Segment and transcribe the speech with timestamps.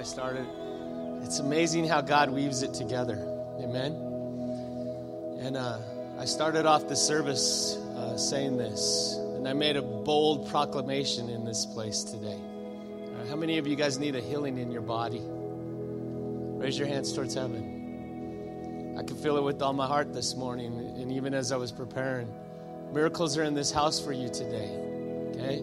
[0.00, 0.46] I started.
[1.24, 3.18] It's amazing how God weaves it together.
[3.58, 3.92] Amen.
[5.42, 5.76] And uh,
[6.18, 11.44] I started off the service uh, saying this, and I made a bold proclamation in
[11.44, 12.38] this place today.
[12.38, 15.20] Uh, how many of you guys need a healing in your body?
[15.22, 18.96] Raise your hands towards heaven.
[18.98, 21.72] I can feel it with all my heart this morning, and even as I was
[21.72, 22.34] preparing.
[22.90, 24.70] Miracles are in this house for you today.
[25.34, 25.62] Okay?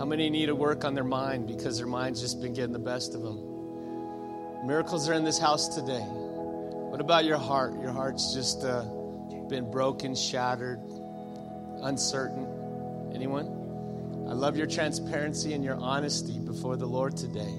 [0.00, 2.80] How many need to work on their mind because their mind's just been getting the
[2.80, 3.47] best of them?
[4.64, 6.02] Miracles are in this house today.
[6.02, 7.78] What about your heart?
[7.80, 8.82] Your heart's just uh,
[9.48, 10.80] been broken, shattered,
[11.82, 12.46] uncertain.
[13.14, 13.46] Anyone?
[14.28, 17.54] I love your transparency and your honesty before the Lord today.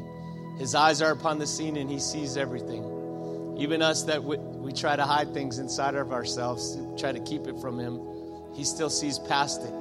[0.57, 3.55] His eyes are upon the scene and he sees everything.
[3.57, 7.47] Even us that we, we try to hide things inside of ourselves, try to keep
[7.47, 7.99] it from him,
[8.53, 9.73] he still sees past it.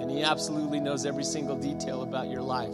[0.00, 2.68] And He absolutely knows every single detail about your life.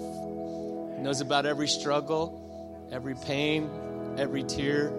[0.96, 3.70] He knows about every struggle, every pain,
[4.18, 4.90] every tear.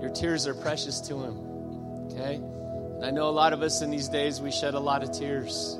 [0.00, 2.10] Your tears are precious to Him.
[2.12, 2.34] Okay?
[2.34, 5.12] And I know a lot of us in these days, we shed a lot of
[5.12, 5.76] tears.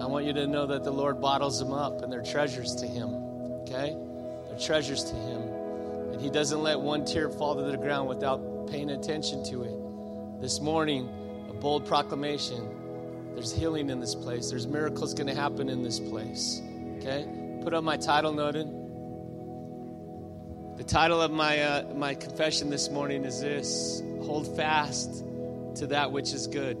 [0.00, 2.86] I want you to know that the Lord bottles them up and they're treasures to
[2.86, 3.14] Him.
[3.62, 3.96] Okay?
[4.48, 5.42] They're treasures to Him.
[6.12, 10.40] And He doesn't let one tear fall to the ground without paying attention to it.
[10.40, 11.08] This morning,
[11.50, 12.78] a bold proclamation
[13.38, 14.50] there's healing in this place.
[14.50, 16.60] There's miracles going to happen in this place.
[16.96, 17.24] Okay?
[17.62, 18.77] Put up my title, Noden.
[20.78, 25.24] The title of my, uh, my confession this morning is this Hold fast
[25.74, 26.76] to that which is good.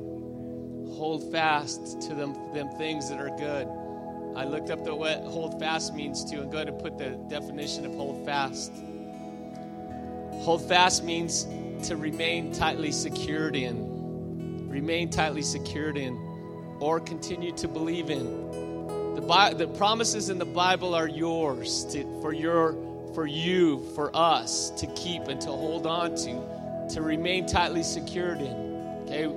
[0.94, 3.66] Hold fast to them, them things that are good.
[4.36, 7.84] I looked up the what hold fast means to and go and put the definition
[7.84, 8.70] of hold fast.
[10.44, 11.48] Hold fast means
[11.88, 14.68] to remain tightly secured in.
[14.68, 16.16] Remain tightly secured in
[16.78, 19.16] or continue to believe in.
[19.16, 24.14] The, Bi- the promises in the Bible are yours to, for your for you, for
[24.14, 29.04] us to keep and to hold on to, to remain tightly secured in.
[29.04, 29.28] Okay,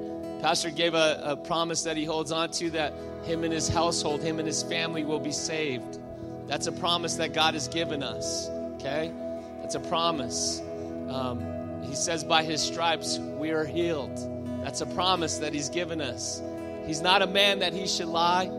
[0.42, 2.94] Pastor gave a, a promise that he holds on to that
[3.24, 6.00] him and his household, him and his family will be saved.
[6.48, 8.50] That's a promise that God has given us.
[8.76, 9.12] Okay,
[9.62, 10.62] that's a promise.
[11.09, 14.18] Um, he says, by his stripes we are healed.
[14.64, 16.42] That's a promise that he's given us.
[16.86, 18.52] He's not a man that he should lie.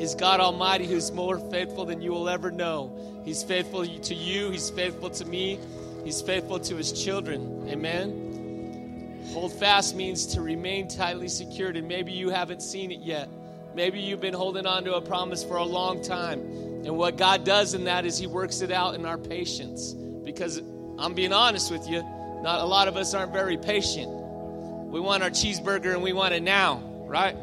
[0.00, 3.20] He's God Almighty who's more faithful than you will ever know.
[3.22, 5.58] He's faithful to you, He's faithful to me,
[6.04, 7.68] He's faithful to His children.
[7.68, 9.20] Amen.
[9.34, 13.28] Hold fast means to remain tightly secured, and maybe you haven't seen it yet.
[13.74, 16.40] Maybe you've been holding on to a promise for a long time.
[16.40, 19.92] And what God does in that is He works it out in our patience.
[19.92, 20.62] Because
[20.98, 22.02] I'm being honest with you,
[22.40, 24.08] not a lot of us aren't very patient.
[24.08, 27.36] We want our cheeseburger and we want it now, right?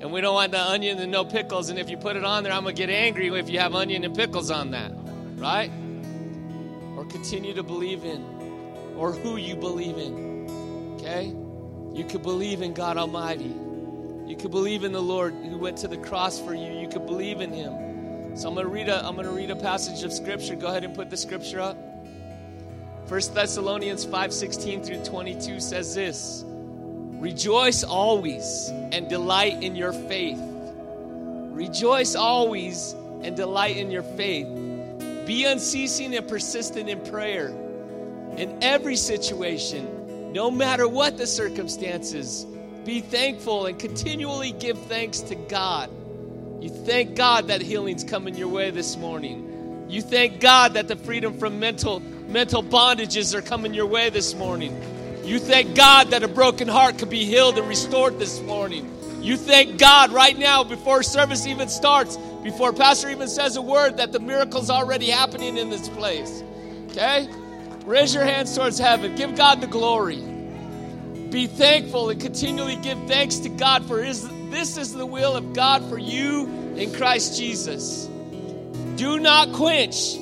[0.00, 1.70] And we don't want the onion and no pickles.
[1.70, 3.74] And if you put it on there, I'm going to get angry if you have
[3.74, 4.92] onion and pickles on that.
[5.36, 5.70] Right?
[6.96, 8.22] Or continue to believe in,
[8.96, 10.96] or who you believe in.
[10.96, 11.34] Okay?
[11.94, 13.54] You could believe in God Almighty.
[14.26, 16.72] You could believe in the Lord who went to the cross for you.
[16.72, 18.36] You could believe in Him.
[18.36, 20.56] So I'm going to read a, I'm going to read a passage of Scripture.
[20.56, 21.76] Go ahead and put the Scripture up.
[23.08, 26.44] 1 Thessalonians 5:16 through 22 says this.
[27.18, 30.38] Rejoice always and delight in your faith.
[30.40, 34.46] Rejoice always and delight in your faith.
[35.26, 37.48] Be unceasing and persistent in prayer.
[38.36, 42.44] In every situation, no matter what the circumstances,
[42.84, 45.90] be thankful and continually give thanks to God.
[46.60, 49.86] You thank God that healing's coming your way this morning.
[49.88, 54.34] You thank God that the freedom from mental mental bondages are coming your way this
[54.34, 54.78] morning.
[55.26, 58.88] You thank God that a broken heart could be healed and restored this morning.
[59.20, 63.96] You thank God right now before service even starts, before Pastor even says a word,
[63.96, 66.44] that the miracle's already happening in this place.
[66.90, 67.28] Okay?
[67.84, 69.16] Raise your hands towards heaven.
[69.16, 70.20] Give God the glory.
[71.30, 75.54] Be thankful and continually give thanks to God for his, this is the will of
[75.54, 76.46] God for you
[76.76, 78.06] in Christ Jesus.
[78.94, 80.14] Do not quench.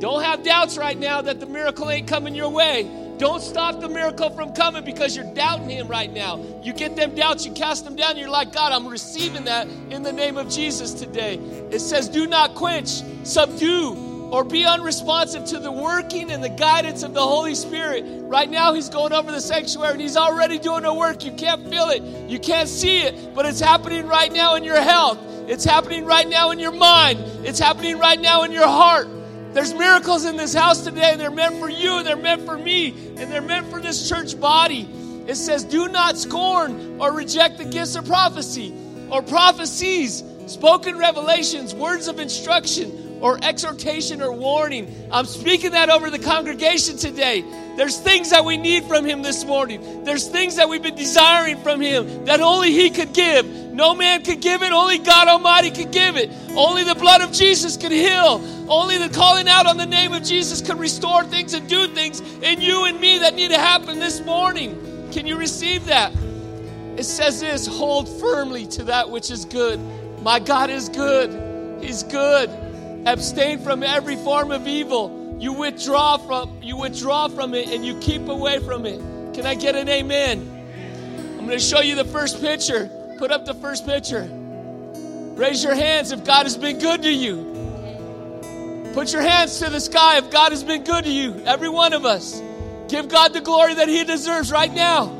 [0.00, 2.82] Don't have doubts right now that the miracle ain't coming your way.
[3.20, 6.42] Don't stop the miracle from coming because you're doubting Him right now.
[6.62, 10.02] You get them doubts, you cast them down, you're like, God, I'm receiving that in
[10.02, 11.34] the name of Jesus today.
[11.70, 17.02] It says, Do not quench, subdue, or be unresponsive to the working and the guidance
[17.02, 18.04] of the Holy Spirit.
[18.22, 21.22] Right now, He's going over the sanctuary and He's already doing a work.
[21.22, 24.80] You can't feel it, you can't see it, but it's happening right now in your
[24.80, 25.18] health.
[25.46, 27.18] It's happening right now in your mind.
[27.44, 29.08] It's happening right now in your heart.
[29.52, 31.16] There's miracles in this house today.
[31.16, 34.38] They're meant for you, and they're meant for me, and they're meant for this church
[34.38, 34.88] body.
[35.26, 38.72] It says, Do not scorn or reject the gifts of prophecy
[39.10, 45.08] or prophecies, spoken revelations, words of instruction, or exhortation or warning.
[45.10, 47.44] I'm speaking that over the congregation today.
[47.76, 50.04] There's things that we need from Him this morning.
[50.04, 53.46] There's things that we've been desiring from Him that only He could give.
[53.46, 56.30] No man could give it, only God Almighty could give it.
[56.50, 58.42] Only the blood of Jesus could heal.
[58.68, 62.20] Only the calling out on the name of Jesus could restore things and do things
[62.20, 65.08] in you and me that need to happen this morning.
[65.12, 66.12] Can you receive that?
[66.96, 69.80] It says this hold firmly to that which is good.
[70.20, 71.82] My God is good.
[71.82, 72.50] He's good.
[73.06, 75.36] Abstain from every form of evil.
[75.38, 78.98] You withdraw from you withdraw from it and you keep away from it.
[79.34, 80.58] Can I get an amen?
[81.38, 82.90] I'm going to show you the first picture.
[83.18, 84.28] Put up the first picture.
[85.34, 88.90] Raise your hands if God has been good to you.
[88.92, 91.42] Put your hands to the sky if God has been good to you.
[91.46, 92.42] Every one of us.
[92.88, 95.16] Give God the glory that He deserves right now.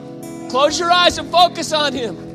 [0.51, 2.30] Close your eyes and focus on Him.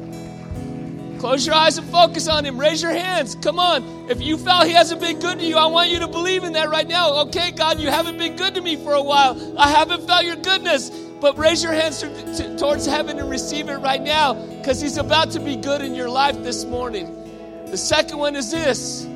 [1.20, 2.60] Close your eyes and focus on Him.
[2.60, 3.36] Raise your hands.
[3.36, 4.10] Come on.
[4.10, 6.54] If you felt He hasn't been good to you, I want you to believe in
[6.54, 7.22] that right now.
[7.28, 9.58] Okay, God, you haven't been good to me for a while.
[9.58, 10.90] I haven't felt your goodness.
[11.22, 14.98] But raise your hands to, to, towards heaven and receive it right now because He's
[14.98, 17.66] about to be good in your life this morning.
[17.68, 19.08] The second one is this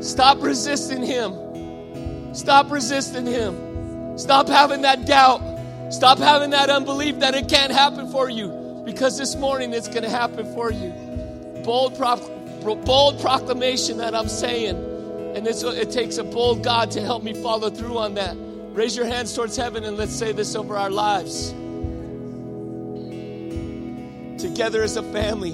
[0.00, 2.34] stop resisting Him.
[2.34, 4.18] Stop resisting Him.
[4.18, 5.40] Stop having that doubt.
[5.90, 8.57] Stop having that unbelief that it can't happen for you
[8.88, 10.88] because this morning it's going to happen for you.
[11.62, 14.76] Bold, pro- bold proclamation that I'm saying.
[15.36, 18.34] And it takes a bold God to help me follow through on that.
[18.72, 21.50] Raise your hands towards heaven and let's say this over our lives.
[24.42, 25.52] Together as a family.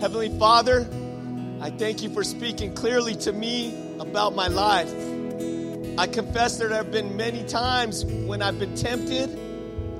[0.00, 0.80] Heavenly Father,
[1.60, 4.92] I thank you for speaking clearly to me about my life.
[5.96, 9.30] I confess that there have been many times when I've been tempted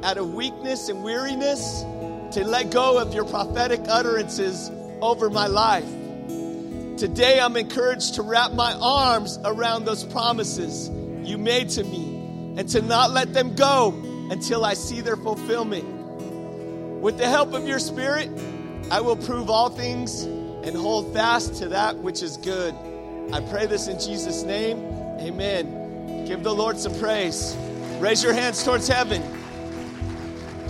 [0.02, 1.84] out of weakness and weariness
[2.34, 4.68] to let go of your prophetic utterances
[5.00, 5.88] over my life.
[6.98, 10.90] Today, I'm encouraged to wrap my arms around those promises
[11.22, 13.92] you made to me and to not let them go
[14.32, 15.84] until I see their fulfillment.
[17.00, 18.28] With the help of your Spirit,
[18.90, 22.74] I will prove all things and hold fast to that which is good.
[23.32, 24.78] I pray this in Jesus' name.
[25.20, 26.24] Amen.
[26.26, 27.56] Give the Lord some praise.
[28.00, 29.22] Raise your hands towards heaven.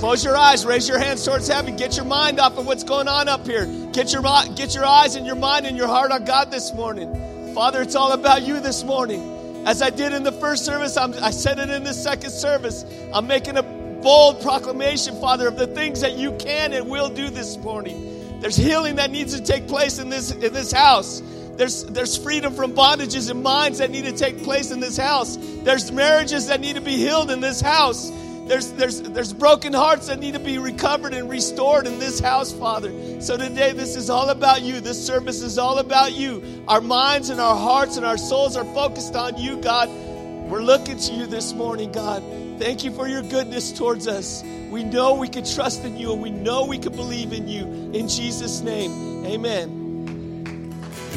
[0.04, 1.76] Close your eyes, raise your hands towards heaven.
[1.76, 3.64] Get your mind off of what's going on up here.
[3.94, 4.20] Get your,
[4.54, 7.54] get your eyes and your mind and your heart on God this morning.
[7.54, 9.64] Father, it's all about you this morning.
[9.66, 12.84] As I did in the first service, I'm, I said it in the second service.
[13.14, 17.30] I'm making a bold proclamation, Father, of the things that you can and will do
[17.30, 18.40] this morning.
[18.40, 21.22] There's healing that needs to take place in this, in this house.
[21.56, 25.38] There's, there's freedom from bondages and minds that need to take place in this house.
[25.62, 28.10] There's marriages that need to be healed in this house.
[28.46, 32.52] There's, there's, there's broken hearts that need to be recovered and restored in this house,
[32.52, 33.20] Father.
[33.22, 34.80] So today, this is all about you.
[34.80, 36.62] This service is all about you.
[36.68, 39.88] Our minds and our hearts and our souls are focused on you, God.
[39.88, 42.22] We're looking to you this morning, God.
[42.58, 44.44] Thank you for your goodness towards us.
[44.70, 47.64] We know we can trust in you and we know we can believe in you.
[47.94, 49.80] In Jesus' name, amen.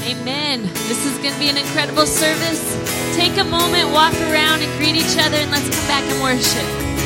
[0.04, 0.62] Amen.
[0.62, 3.16] This is going to be an incredible service.
[3.18, 6.97] Take a moment, walk around, and greet each other, and let's come back and worship.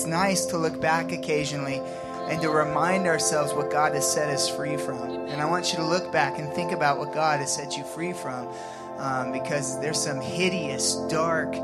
[0.00, 1.82] It's nice to look back occasionally
[2.30, 4.96] and to remind ourselves what God has set us free from.
[5.28, 7.84] And I want you to look back and think about what God has set you
[7.84, 8.48] free from
[8.96, 11.54] um, because there's some hideous, dark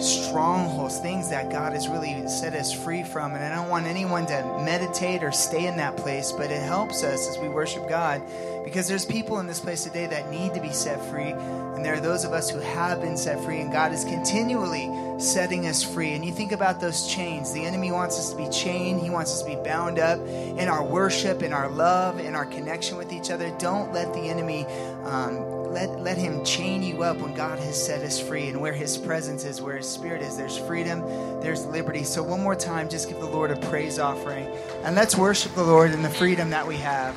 [0.00, 3.36] strongholds, things that God has really set us free from.
[3.36, 7.04] And I don't want anyone to meditate or stay in that place, but it helps
[7.04, 8.20] us as we worship God
[8.64, 11.30] because there's people in this place today that need to be set free.
[11.30, 14.86] And there are those of us who have been set free, and God is continually
[15.18, 16.12] setting us free.
[16.12, 17.52] And you think about those chains.
[17.52, 20.68] The enemy wants us to be chained, he wants us to be bound up in
[20.68, 23.50] our worship, in our love, in our connection with each other.
[23.58, 24.66] Don't let the enemy.
[25.04, 28.48] Um, let, let him chain you up when God has set us free.
[28.48, 31.02] And where his presence is, where his spirit is, there's freedom,
[31.42, 32.02] there's liberty.
[32.02, 34.46] So, one more time, just give the Lord a praise offering.
[34.84, 37.14] And let's worship the Lord in the freedom that we have.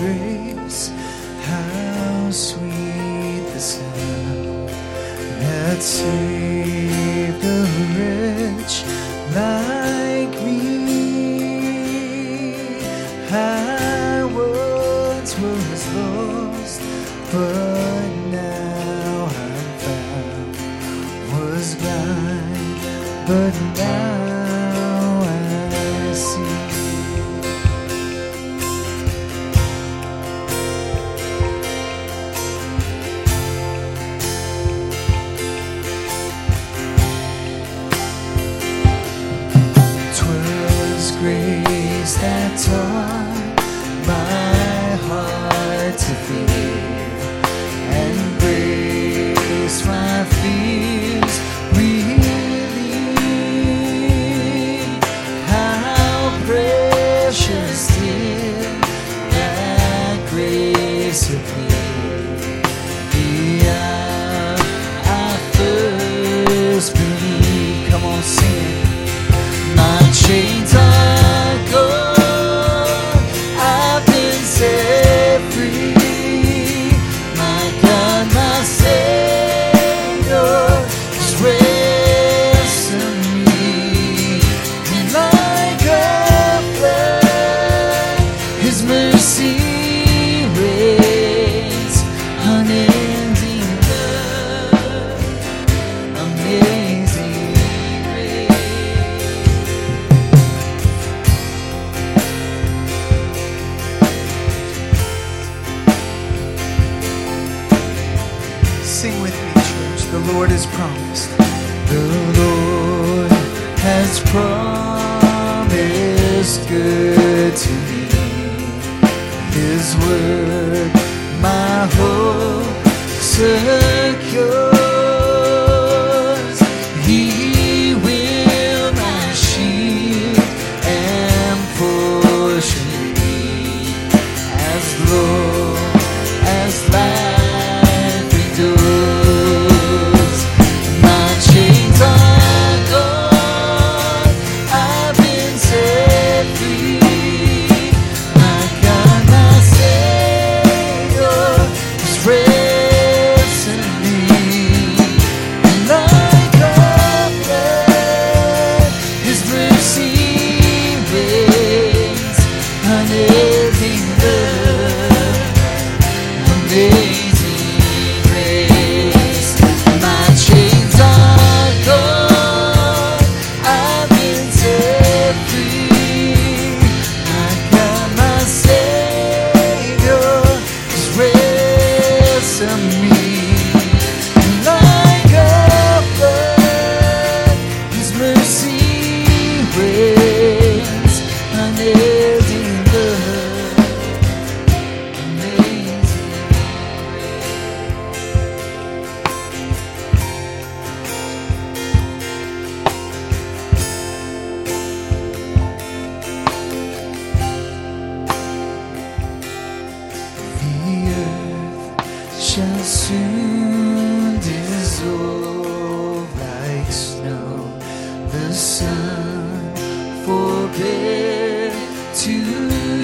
[0.00, 0.88] Grace,
[1.44, 4.68] how sweet the sound
[5.40, 6.29] that saved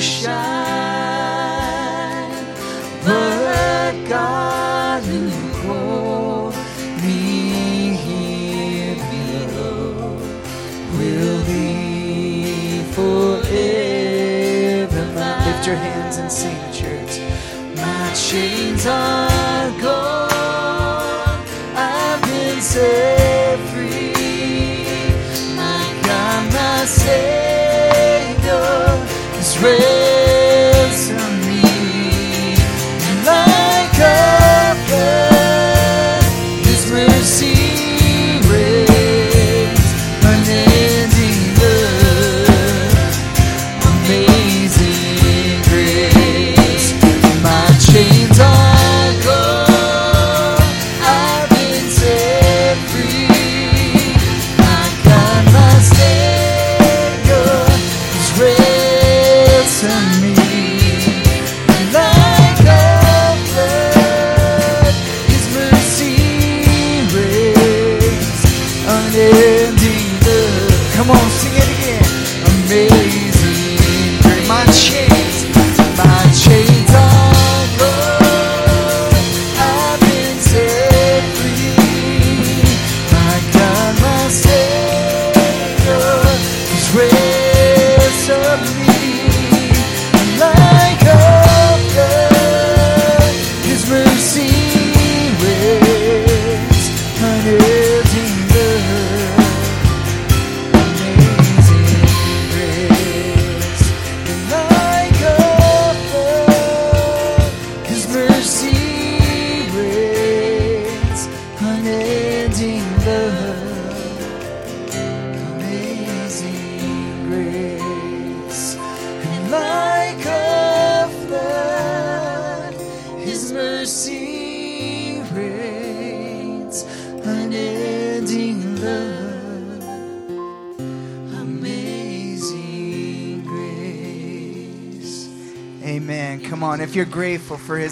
[0.07, 0.37] shine,
[3.05, 6.55] but God who called
[7.03, 10.17] me here below
[10.97, 13.47] will be forever.
[15.45, 17.21] Lift your hands and sing, church.
[17.75, 19.36] My chains are.
[29.67, 30.06] Is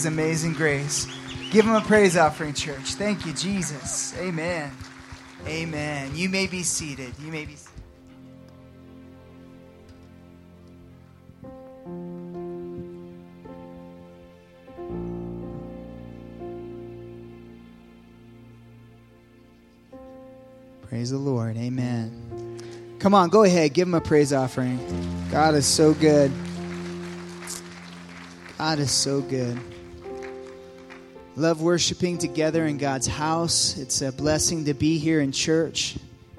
[0.05, 1.07] amazing grace,
[1.51, 2.95] give him a praise offering, church.
[2.95, 4.15] Thank you, Jesus.
[4.19, 4.71] Amen.
[5.47, 6.11] Amen.
[6.15, 7.13] You may be seated.
[7.21, 7.71] You may be seated.
[20.89, 21.57] Praise the Lord.
[21.57, 22.59] Amen.
[23.01, 23.75] Come on, go ahead.
[23.75, 24.79] Give him a praise offering.
[25.31, 26.33] God is so good.
[28.57, 29.61] God is so good.
[31.37, 33.77] Love worshiping together in God's house.
[33.77, 35.97] It's a blessing to be here in church.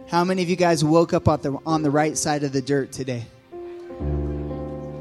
[0.08, 2.62] How many of you guys woke up on the, on the right side of the
[2.62, 3.26] dirt today?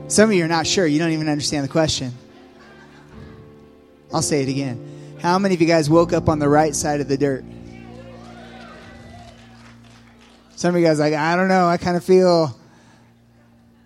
[0.09, 0.85] Some of you are not sure.
[0.85, 2.13] You don't even understand the question.
[4.13, 5.17] I'll say it again.
[5.21, 7.45] How many of you guys woke up on the right side of the dirt?
[10.57, 11.69] Some of you guys like, I don't know.
[11.69, 12.59] I kind of feel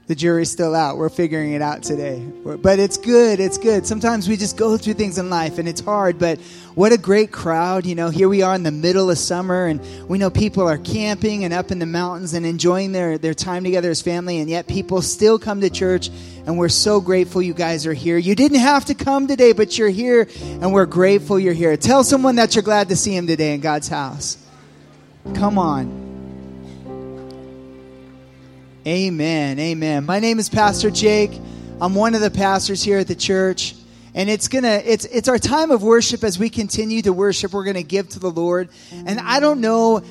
[0.09, 0.97] the jury's still out.
[0.97, 2.19] We're figuring it out today.
[2.43, 3.41] But it's good.
[3.41, 3.87] It's good.
[3.87, 6.41] Sometimes we just go through things in life and it's hard, but
[6.75, 7.85] what a great crowd.
[7.85, 10.79] You know, here we are in the middle of summer and we know people are
[10.79, 14.49] camping and up in the mountains and enjoying their, their time together as family, and
[14.49, 16.09] yet people still come to church
[16.47, 18.17] and we're so grateful you guys are here.
[18.17, 21.77] You didn't have to come today, but you're here and we're grateful you're here.
[21.77, 24.39] Tell someone that you're glad to see him today in God's house.
[25.35, 26.08] Come on.
[28.89, 29.59] Amen.
[29.59, 30.07] Amen.
[30.07, 31.39] My name is Pastor Jake.
[31.79, 33.75] I'm one of the pastors here at the church.
[34.15, 37.67] And it's gonna it's it's our time of worship as we continue to worship, we're
[37.67, 38.71] gonna give to the Lord.
[38.91, 40.03] And I don't know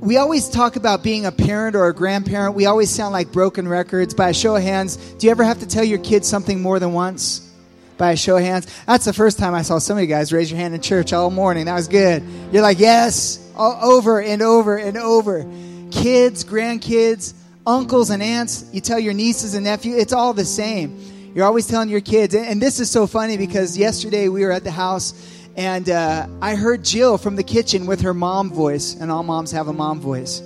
[0.00, 2.54] we always talk about being a parent or a grandparent.
[2.54, 4.14] We always sound like broken records.
[4.14, 6.78] By a show of hands, do you ever have to tell your kids something more
[6.78, 7.52] than once?
[7.98, 8.66] By a show of hands.
[8.86, 11.12] That's the first time I saw some of you guys raise your hand in church
[11.12, 11.66] all morning.
[11.66, 12.22] That was good.
[12.50, 15.42] You're like, yes, all over and over and over.
[15.90, 17.34] Kids, grandkids,
[17.66, 20.98] uncles and aunts, you tell your nieces and nephews, it's all the same.
[21.34, 22.34] You're always telling your kids.
[22.34, 25.14] And this is so funny because yesterday we were at the house
[25.56, 29.50] and uh, I heard Jill from the kitchen with her mom voice, and all moms
[29.50, 30.40] have a mom voice.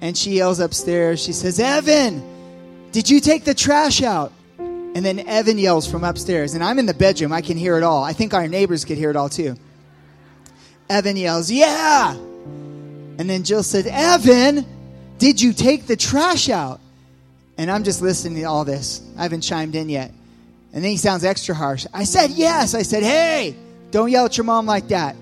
[0.00, 2.22] And she yells upstairs, she says, Evan,
[2.92, 4.32] did you take the trash out?
[4.58, 7.82] And then Evan yells from upstairs, and I'm in the bedroom, I can hear it
[7.82, 8.04] all.
[8.04, 9.56] I think our neighbors could hear it all too.
[10.88, 12.12] Evan yells, Yeah!
[12.14, 14.64] And then Jill said, Evan,
[15.18, 16.80] did you take the trash out?
[17.56, 19.02] And I'm just listening to all this.
[19.16, 20.12] I haven't chimed in yet.
[20.72, 21.86] And then he sounds extra harsh.
[21.92, 22.74] I said, Yes.
[22.74, 23.56] I said, Hey,
[23.90, 25.16] don't yell at your mom like that.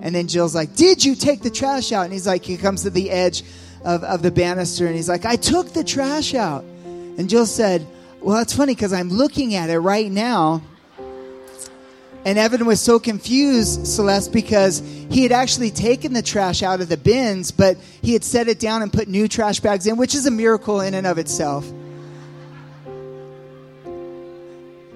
[0.00, 2.04] And then Jill's like, Did you take the trash out?
[2.04, 3.42] And he's like, He comes to the edge
[3.84, 6.62] of, of the banister and he's like, I took the trash out.
[6.62, 7.86] And Jill said,
[8.20, 10.62] Well, that's funny because I'm looking at it right now.
[12.24, 14.78] And Evan was so confused, Celeste, because
[15.10, 18.60] he had actually taken the trash out of the bins, but he had set it
[18.60, 21.70] down and put new trash bags in, which is a miracle in and of itself.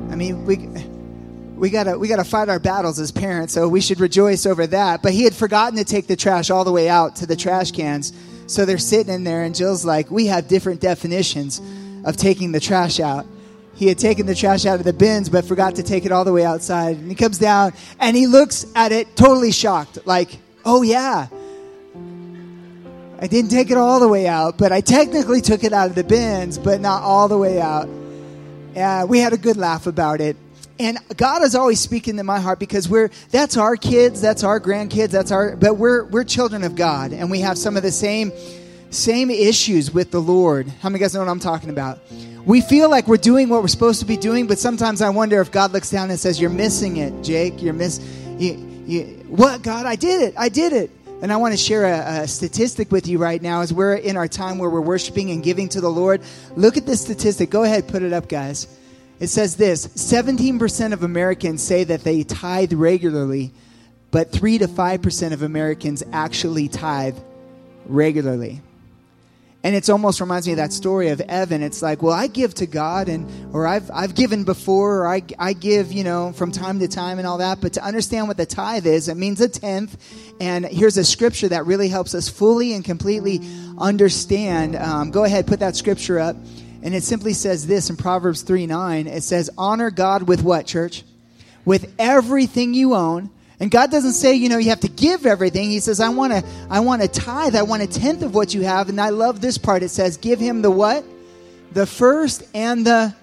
[0.08, 0.68] I mean, we
[1.56, 5.02] we gotta we gotta fight our battles as parents, so we should rejoice over that.
[5.02, 7.72] But he had forgotten to take the trash all the way out to the trash
[7.72, 8.12] cans,
[8.46, 11.60] so they're sitting in there, and Jill's like, "We have different definitions
[12.04, 13.26] of taking the trash out."
[13.76, 16.24] He had taken the trash out of the bins, but forgot to take it all
[16.24, 16.96] the way outside.
[16.96, 21.28] And he comes down and he looks at it totally shocked, like, "Oh yeah."
[23.18, 25.94] I didn't take it all the way out, but I technically took it out of
[25.94, 27.88] the bins, but not all the way out.
[28.74, 30.36] Yeah, we had a good laugh about it.
[30.78, 34.60] And God is always speaking to my heart because we're that's our kids, that's our
[34.60, 37.90] grandkids, that's our but we're we're children of God and we have some of the
[37.90, 38.32] same
[38.90, 40.68] same issues with the Lord.
[40.80, 41.98] How many guys know what I'm talking about?
[42.44, 45.40] We feel like we're doing what we're supposed to be doing, but sometimes I wonder
[45.40, 47.60] if God looks down and says, "You're missing it, Jake.
[47.60, 48.00] You're miss
[48.38, 49.86] you, you what God?
[49.86, 50.34] I did it.
[50.36, 50.90] I did it."
[51.22, 54.18] And I want to share a, a, statistic with you right now as we're in
[54.18, 56.20] our time where we're worshiping and giving to the Lord.
[56.56, 57.48] Look at this statistic.
[57.48, 58.66] Go ahead, put it up, guys.
[59.18, 63.52] It says this 17% of Americans say that they tithe regularly,
[64.10, 67.16] but 3 to 5% of Americans actually tithe
[67.86, 68.60] regularly.
[69.66, 71.60] And it almost reminds me of that story of Evan.
[71.60, 75.24] It's like, well, I give to God, and or I've I've given before, or I
[75.40, 77.60] I give, you know, from time to time and all that.
[77.60, 80.00] But to understand what the tithe is, it means a tenth.
[80.40, 83.40] And here's a scripture that really helps us fully and completely
[83.76, 84.76] understand.
[84.76, 86.36] Um, go ahead, put that scripture up.
[86.84, 89.08] And it simply says this in Proverbs 3 9.
[89.08, 91.02] It says, Honor God with what, church?
[91.64, 93.30] With everything you own.
[93.58, 95.70] And God doesn't say, you know, you have to give everything.
[95.70, 97.56] He says, I want to, I want a tithe.
[97.56, 98.88] I want a tenth of what you have.
[98.88, 99.82] And I love this part.
[99.82, 101.04] It says, give him the what?
[101.72, 103.14] The first and the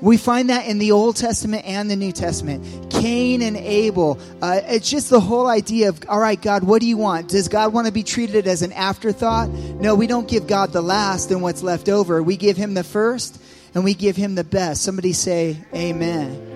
[0.00, 2.90] we find that in the Old Testament and the New Testament.
[2.90, 4.18] Cain and Abel.
[4.40, 7.28] Uh, it's just the whole idea of, all right, God, what do you want?
[7.28, 9.50] Does God want to be treated as an afterthought?
[9.50, 12.22] No, we don't give God the last and what's left over.
[12.22, 13.40] We give him the first
[13.74, 14.82] and we give him the best.
[14.82, 16.49] Somebody say, Amen.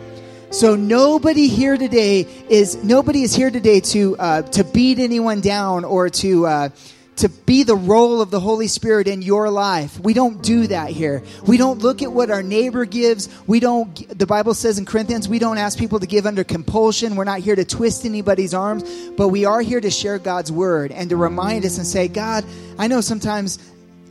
[0.55, 5.85] So nobody here today is nobody is here today to uh, to beat anyone down
[5.85, 6.69] or to uh,
[7.17, 9.99] to be the role of the Holy Spirit in your life.
[9.99, 11.25] We don't do that here.
[11.45, 13.29] We don't look at what our neighbor gives.
[13.49, 17.15] We don't, the Bible says in Corinthians, we don't ask people to give under compulsion.
[17.17, 18.83] We're not here to twist anybody's arms,
[19.17, 22.45] but we are here to share God's word and to remind us and say, God,
[22.79, 23.59] I know sometimes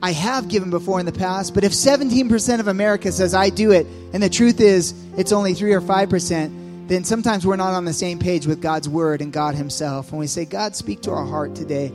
[0.03, 3.71] I have given before in the past, but if 17% of America says I do
[3.71, 7.85] it, and the truth is it's only 3 or 5%, then sometimes we're not on
[7.85, 10.09] the same page with God's word and God Himself.
[10.09, 11.93] And we say, God, speak to our heart today.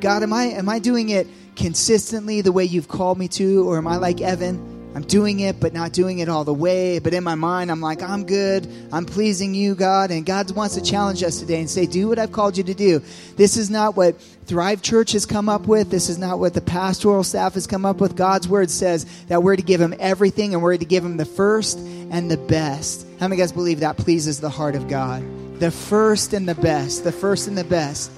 [0.00, 1.26] God, am I am I doing it
[1.56, 4.71] consistently the way you've called me to, or am I like Evan?
[4.94, 6.98] I'm doing it, but not doing it all the way.
[6.98, 8.68] But in my mind, I'm like, I'm good.
[8.92, 10.10] I'm pleasing you, God.
[10.10, 12.74] And God wants to challenge us today and say, do what I've called you to
[12.74, 13.02] do.
[13.36, 15.90] This is not what Thrive Church has come up with.
[15.90, 18.16] This is not what the pastoral staff has come up with.
[18.16, 21.24] God's word says that we're to give him everything and we're to give him the
[21.24, 23.06] first and the best.
[23.18, 25.22] How many guys believe that pleases the heart of God?
[25.58, 27.04] The first and the best.
[27.04, 28.10] The first and the best.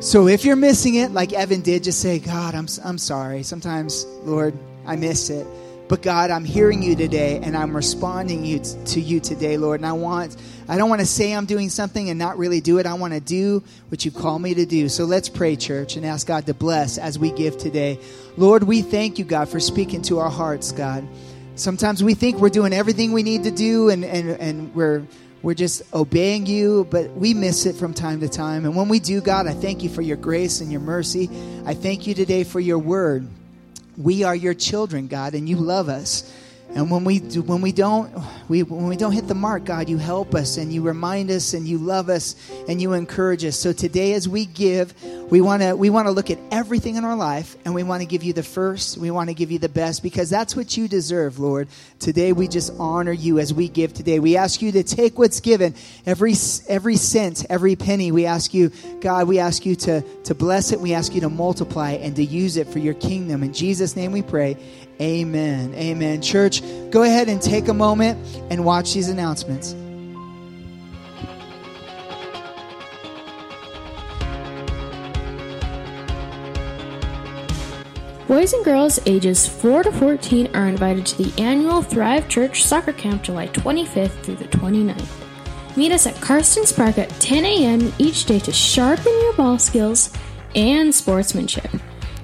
[0.00, 3.42] So if you're missing it, like Evan did, just say, God, I'm, I'm sorry.
[3.42, 4.58] Sometimes, Lord,
[4.90, 5.46] I miss it.
[5.88, 9.80] But God, I'm hearing you today and I'm responding you t- to you today, Lord.
[9.80, 10.36] And I want
[10.68, 12.86] I don't want to say I'm doing something and not really do it.
[12.86, 14.88] I want to do what you call me to do.
[14.88, 18.00] So let's pray, church, and ask God to bless as we give today.
[18.36, 21.06] Lord, we thank you, God, for speaking to our hearts, God.
[21.54, 25.04] Sometimes we think we're doing everything we need to do and, and, and we're
[25.42, 28.64] we're just obeying you, but we miss it from time to time.
[28.64, 31.30] And when we do, God, I thank you for your grace and your mercy.
[31.64, 33.26] I thank you today for your word.
[33.96, 36.30] We are your children, God, and you love us.
[36.72, 38.12] And when we do, when we don't
[38.48, 41.52] we when we don't hit the mark, God, you help us and you remind us
[41.52, 42.36] and you love us
[42.68, 43.58] and you encourage us.
[43.58, 44.94] So today as we give,
[45.30, 48.02] we want to we want to look at everything in our life and we want
[48.02, 50.76] to give you the first, we want to give you the best because that's what
[50.76, 51.66] you deserve, Lord.
[51.98, 54.20] Today we just honor you as we give today.
[54.20, 55.74] We ask you to take what's given,
[56.06, 56.34] every
[56.68, 58.12] every cent, every penny.
[58.12, 60.80] We ask you, God, we ask you to to bless it.
[60.80, 63.42] We ask you to multiply and to use it for your kingdom.
[63.42, 64.56] In Jesus name we pray.
[65.00, 65.74] Amen.
[65.74, 66.20] Amen.
[66.20, 68.18] Church, go ahead and take a moment
[68.50, 69.74] and watch these announcements.
[78.30, 82.92] Boys and girls ages 4 to 14 are invited to the annual Thrive Church Soccer
[82.92, 85.76] Camp July 25th through the 29th.
[85.76, 87.92] Meet us at Karstens Park at 10 a.m.
[87.98, 90.12] each day to sharpen your ball skills
[90.54, 91.70] and sportsmanship.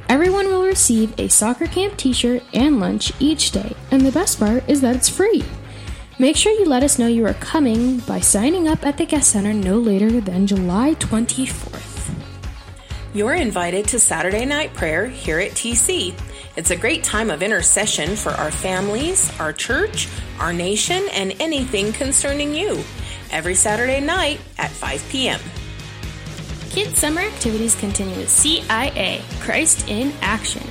[0.08, 4.38] Everyone will receive a soccer camp t shirt and lunch each day, and the best
[4.38, 5.44] part is that it's free.
[6.18, 9.30] Make sure you let us know you are coming by signing up at the guest
[9.30, 12.14] center no later than July 24th.
[13.14, 16.14] You're invited to Saturday night prayer here at TC.
[16.56, 21.92] It's a great time of intercession for our families, our church, our nation, and anything
[21.92, 22.82] concerning you.
[23.30, 25.40] Every Saturday night at 5 p.m.
[26.76, 30.62] Kids Summer Activities continue with CIA, Christ in Action.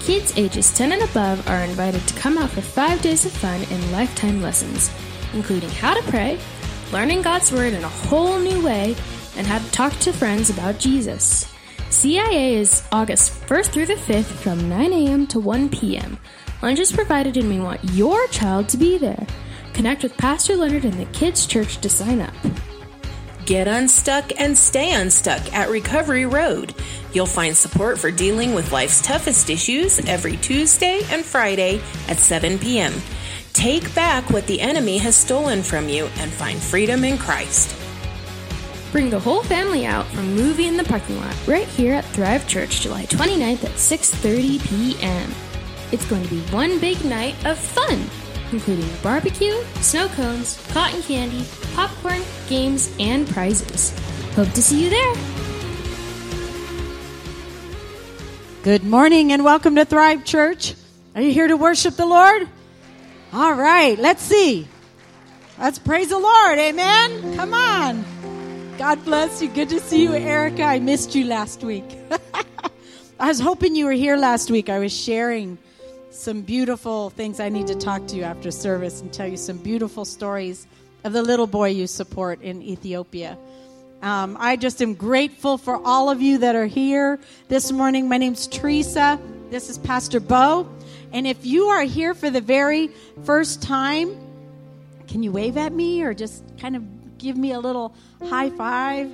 [0.00, 3.62] Kids ages 10 and above are invited to come out for five days of fun
[3.70, 4.90] and lifetime lessons,
[5.32, 6.38] including how to pray,
[6.92, 8.94] learning God's Word in a whole new way,
[9.38, 11.50] and how to talk to friends about Jesus.
[11.88, 15.26] CIA is August 1st through the 5th from 9 a.m.
[15.28, 16.18] to 1 p.m.
[16.60, 19.26] Lunch is provided and we want your child to be there.
[19.72, 22.34] Connect with Pastor Leonard and the Kids Church to sign up.
[23.46, 26.74] Get unstuck and stay unstuck at Recovery Road.
[27.12, 32.58] You'll find support for dealing with life's toughest issues every Tuesday and Friday at 7
[32.58, 32.94] p.m.
[33.52, 37.76] Take back what the enemy has stolen from you and find freedom in Christ.
[38.92, 42.48] Bring the whole family out for movie in the parking lot right here at Thrive
[42.48, 45.30] Church July 29th at 6:30 p.m.
[45.92, 48.08] It's going to be one big night of fun,
[48.54, 53.92] including barbecue, snow cones, cotton candy, popcorn, games, and prizes.
[54.36, 55.14] Hope to see you there.
[58.62, 60.74] Good morning and welcome to Thrive Church.
[61.16, 62.48] Are you here to worship the Lord?
[63.32, 64.68] All right, let's see.
[65.58, 66.58] Let's praise the Lord.
[66.58, 67.36] Amen.
[67.36, 68.04] Come on.
[68.78, 69.48] God bless you.
[69.48, 70.62] Good to see you, Erica.
[70.62, 71.84] I missed you last week.
[73.20, 74.68] I was hoping you were here last week.
[74.68, 75.58] I was sharing
[76.14, 77.40] some beautiful things.
[77.40, 80.66] I need to talk to you after service and tell you some beautiful stories
[81.02, 83.36] of the little boy you support in Ethiopia.
[84.00, 88.08] Um, I just am grateful for all of you that are here this morning.
[88.08, 89.18] My name's Teresa.
[89.50, 90.68] This is Pastor Bo.
[91.12, 92.90] And if you are here for the very
[93.24, 94.16] first time,
[95.08, 99.12] can you wave at me or just kind of give me a little high five?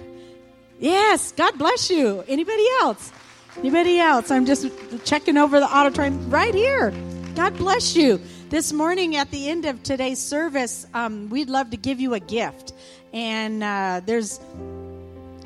[0.79, 2.25] Yes, God bless you.
[2.29, 3.11] Anybody else?
[3.59, 4.31] Anybody else?
[4.31, 4.69] I'm just
[5.05, 6.93] checking over the auditorium right here.
[7.35, 8.21] God bless you.
[8.49, 12.21] This morning at the end of today's service, um, we'd love to give you a
[12.21, 12.73] gift.
[13.13, 14.41] And uh, there's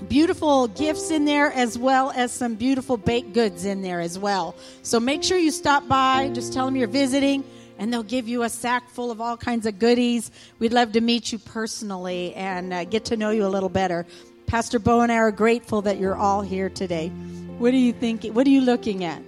[0.09, 4.55] beautiful gifts in there as well as some beautiful baked goods in there as well.
[4.83, 6.31] So make sure you stop by.
[6.35, 7.43] Just tell them you're visiting
[7.79, 10.31] and they'll give you a sack full of all kinds of goodies.
[10.59, 14.07] We'd love to meet you personally and uh, get to know you a little better.
[14.47, 17.09] Pastor Bo and I are grateful that you're all here today.
[17.59, 18.35] What are you thinking?
[18.35, 19.23] What are you looking at?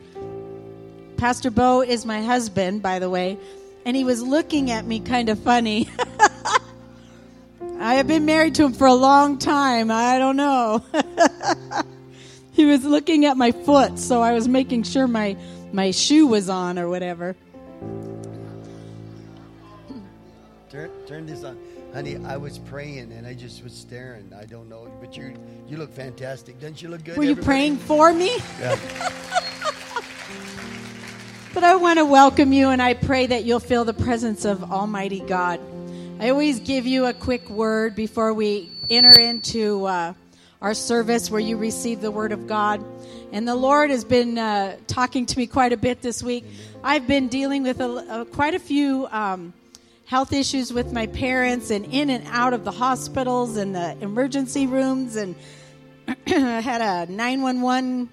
[1.17, 3.39] Pastor Bo is my husband, by the way,
[3.85, 5.89] and he was looking at me kind of funny.
[7.79, 9.91] I have been married to him for a long time.
[9.91, 10.85] I don't know.
[12.53, 15.37] he was looking at my foot, so I was making sure my,
[15.73, 17.37] my shoe was on or whatever.
[20.71, 21.59] Turn, turn this on.
[21.97, 24.31] Honey, I was praying and I just was staring.
[24.39, 25.33] I don't know, but you
[25.67, 26.61] you look fantastic.
[26.61, 27.17] Don't you look good?
[27.17, 28.37] Were you praying for me?
[28.61, 28.79] Yeah.
[31.55, 34.71] But I want to welcome you and I pray that you'll feel the presence of
[34.71, 35.59] Almighty God.
[36.21, 40.13] I always give you a quick word before we enter into uh,
[40.61, 42.85] our service where you receive the word of God.
[43.33, 46.45] And the Lord has been uh, talking to me quite a bit this week.
[46.85, 49.55] I've been dealing with a, a, quite a few um,
[50.07, 54.67] health issues with my parents and in and out of the hospitals and the emergency
[54.67, 55.17] rooms.
[55.17, 55.35] And
[56.29, 58.09] I had a 911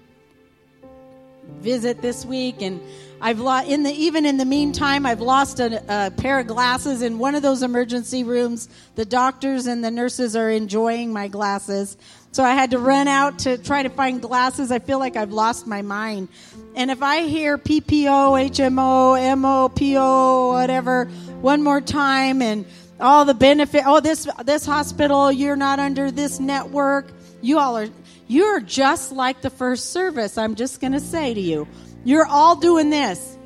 [1.60, 2.80] visit this week and
[3.20, 7.00] I've lost in the even in the meantime I've lost a, a, pair of glasses
[7.00, 8.68] in one of those emergency rooms.
[8.96, 11.96] The doctors and the nurses are enjoying my glasses,
[12.34, 14.72] so I had to run out to try to find glasses.
[14.72, 16.26] I feel like I've lost my mind.
[16.74, 21.04] And if I hear PPO, HMO, MOPO, whatever
[21.40, 22.66] one more time, and
[22.98, 27.12] all the benefit, oh this this hospital, you're not under this network.
[27.40, 27.88] You all are
[28.26, 30.36] you're just like the first service.
[30.36, 31.68] I'm just going to say to you.
[32.02, 33.38] You're all doing this.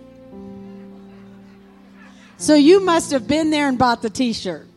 [2.38, 4.67] So you must have been there and bought the t shirt.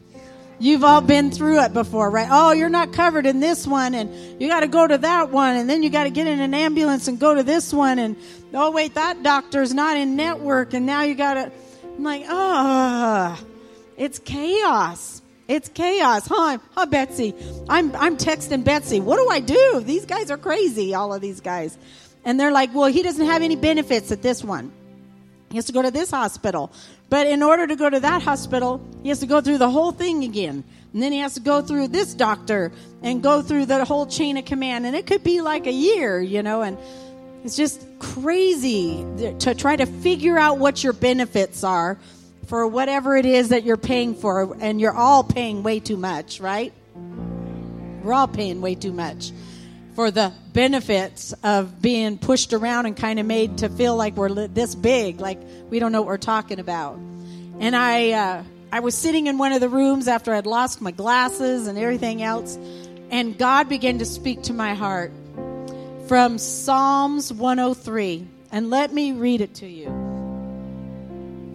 [0.61, 2.27] You've all been through it before, right?
[2.29, 5.55] Oh, you're not covered in this one, and you got to go to that one,
[5.57, 8.15] and then you got to get in an ambulance and go to this one, and
[8.53, 11.51] oh, wait, that doctor's not in network, and now you got to.
[11.97, 13.43] I'm like, oh,
[13.97, 15.23] it's chaos.
[15.47, 16.59] It's chaos, huh?
[16.75, 17.33] Huh, Betsy?
[17.67, 18.99] I'm I'm texting Betsy.
[18.99, 19.81] What do I do?
[19.83, 20.93] These guys are crazy.
[20.93, 21.75] All of these guys.
[22.23, 24.71] And they're like, well, he doesn't have any benefits at this one.
[25.51, 26.71] He has to go to this hospital.
[27.09, 29.91] But in order to go to that hospital, he has to go through the whole
[29.91, 30.63] thing again.
[30.93, 32.71] And then he has to go through this doctor
[33.03, 34.85] and go through the whole chain of command.
[34.85, 36.77] And it could be like a year, you know, and
[37.43, 39.05] it's just crazy
[39.39, 41.97] to try to figure out what your benefits are
[42.47, 44.55] for whatever it is that you're paying for.
[44.61, 46.71] And you're all paying way too much, right?
[48.03, 49.31] We're all paying way too much.
[49.95, 54.47] For the benefits of being pushed around and kind of made to feel like we're
[54.47, 56.95] this big, like we don't know what we're talking about.
[57.59, 60.91] And I, uh, I was sitting in one of the rooms after I'd lost my
[60.91, 62.57] glasses and everything else,
[63.09, 65.11] and God began to speak to my heart
[66.07, 68.27] from Psalms 103.
[68.51, 69.87] And let me read it to you.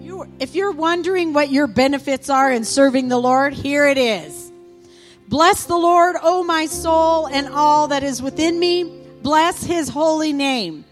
[0.01, 4.46] You, if you're wondering what your benefits are in serving the Lord, here it is.
[5.29, 8.85] Bless the Lord, O my soul, and all that is within me.
[9.23, 10.85] Bless his holy name.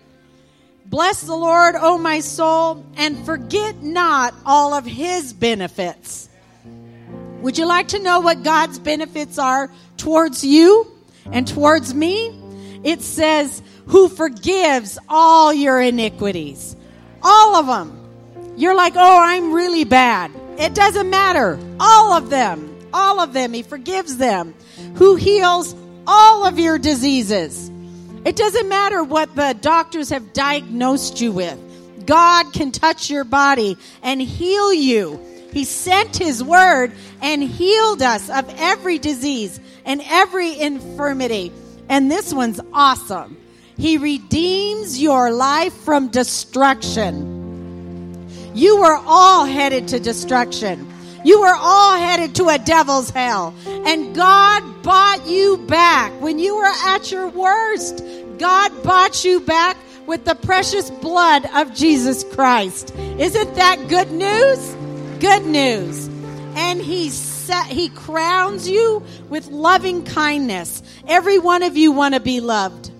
[0.87, 6.29] Bless the Lord, O my soul, and forget not all of his benefits.
[7.43, 10.87] Would you like to know what God's benefits are towards you
[11.31, 12.41] and towards me?
[12.83, 16.75] It says, Who forgives all your iniquities.
[17.23, 18.55] All of them.
[18.57, 20.31] You're like, Oh, I'm really bad.
[20.59, 21.59] It doesn't matter.
[21.79, 22.74] All of them.
[22.95, 23.53] All of them.
[23.53, 24.55] He forgives them.
[24.95, 25.75] Who heals
[26.07, 27.71] all of your diseases.
[28.25, 31.59] It doesn't matter what the doctors have diagnosed you with.
[32.07, 35.21] God can touch your body and heal you.
[35.53, 41.53] He sent His word and healed us of every disease and every infirmity.
[41.89, 43.37] And this one's awesome.
[43.77, 47.33] He redeems your life from destruction.
[48.55, 50.94] You were all headed to destruction.
[51.25, 53.55] You were all headed to a devil's hell.
[53.67, 58.05] And God bought you back when you were at your worst.
[58.39, 62.95] God bought you back with the precious blood of Jesus Christ.
[62.97, 64.77] Isn't that good news?
[65.19, 66.09] Good news.
[66.57, 70.83] And he set, he crowns you with loving kindness.
[71.09, 72.91] Every one of you want to be loved.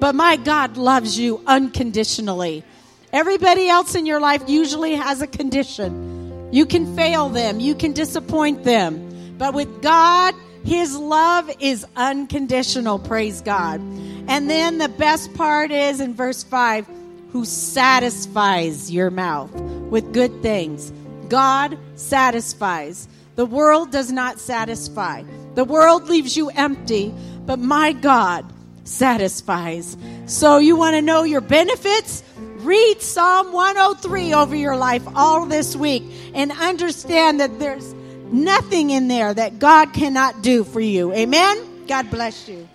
[0.00, 2.64] But my God loves you unconditionally.
[3.12, 6.19] Everybody else in your life usually has a condition.
[6.50, 9.36] You can fail them, you can disappoint them.
[9.38, 10.34] But with God,
[10.64, 13.80] His love is unconditional, praise God.
[14.28, 16.86] And then the best part is in verse 5
[17.32, 19.52] who satisfies your mouth
[19.90, 20.92] with good things.
[21.28, 23.08] God satisfies.
[23.36, 25.22] The world does not satisfy.
[25.54, 27.14] The world leaves you empty,
[27.46, 28.44] but my God
[28.84, 29.96] satisfies.
[30.26, 32.22] So you want to know your benefits?
[32.64, 36.02] Read Psalm 103 over your life all this week
[36.34, 37.94] and understand that there's
[38.32, 41.12] nothing in there that God cannot do for you.
[41.12, 41.86] Amen?
[41.86, 42.68] God bless you.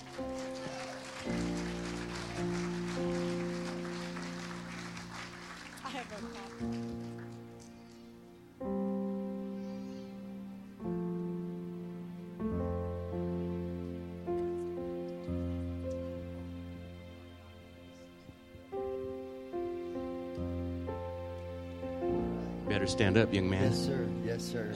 [22.86, 23.72] Better stand up, young man.
[23.72, 24.08] Yes, sir.
[24.24, 24.72] Yes, sir.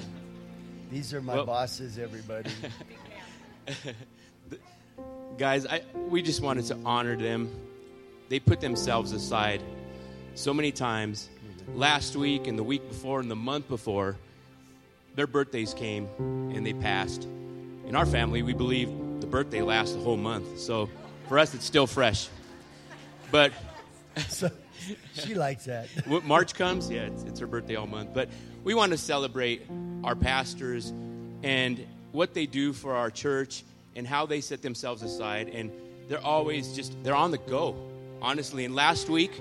[0.89, 2.49] These are my Well- bosses, everybody.
[5.37, 7.51] Guys, I, we just wanted to honor them.
[8.29, 9.61] They put themselves aside
[10.33, 11.29] so many times.
[11.75, 14.17] Last week and the week before and the month before,
[15.13, 17.25] their birthdays came and they passed.
[17.85, 18.89] In our family, we believe
[19.21, 20.57] the birthday lasts a whole month.
[20.57, 20.89] So
[21.27, 22.27] for us, it's still fresh.
[23.29, 23.53] But
[24.29, 24.49] so,
[25.13, 25.87] she likes that.
[26.05, 28.13] when March comes, yeah, it's, it's her birthday all month.
[28.13, 28.29] But
[28.63, 29.61] we want to celebrate
[30.03, 30.93] our pastors
[31.43, 33.63] and what they do for our church
[33.95, 35.49] and how they set themselves aside.
[35.49, 35.71] And
[36.07, 37.75] they're always just, they're on the go,
[38.21, 38.65] honestly.
[38.65, 39.31] And last week,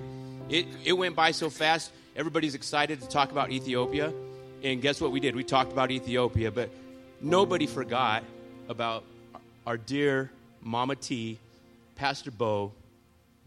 [0.49, 1.93] it, it went by so fast.
[2.17, 4.13] Everybody's excited to talk about Ethiopia.
[4.63, 5.37] And guess what we did?
[5.37, 6.71] We talked about Ethiopia, but
[7.21, 8.25] nobody forgot
[8.69, 9.05] about
[9.67, 10.31] our dear
[10.61, 11.39] Mama T,
[11.97, 12.73] Pastor Bo,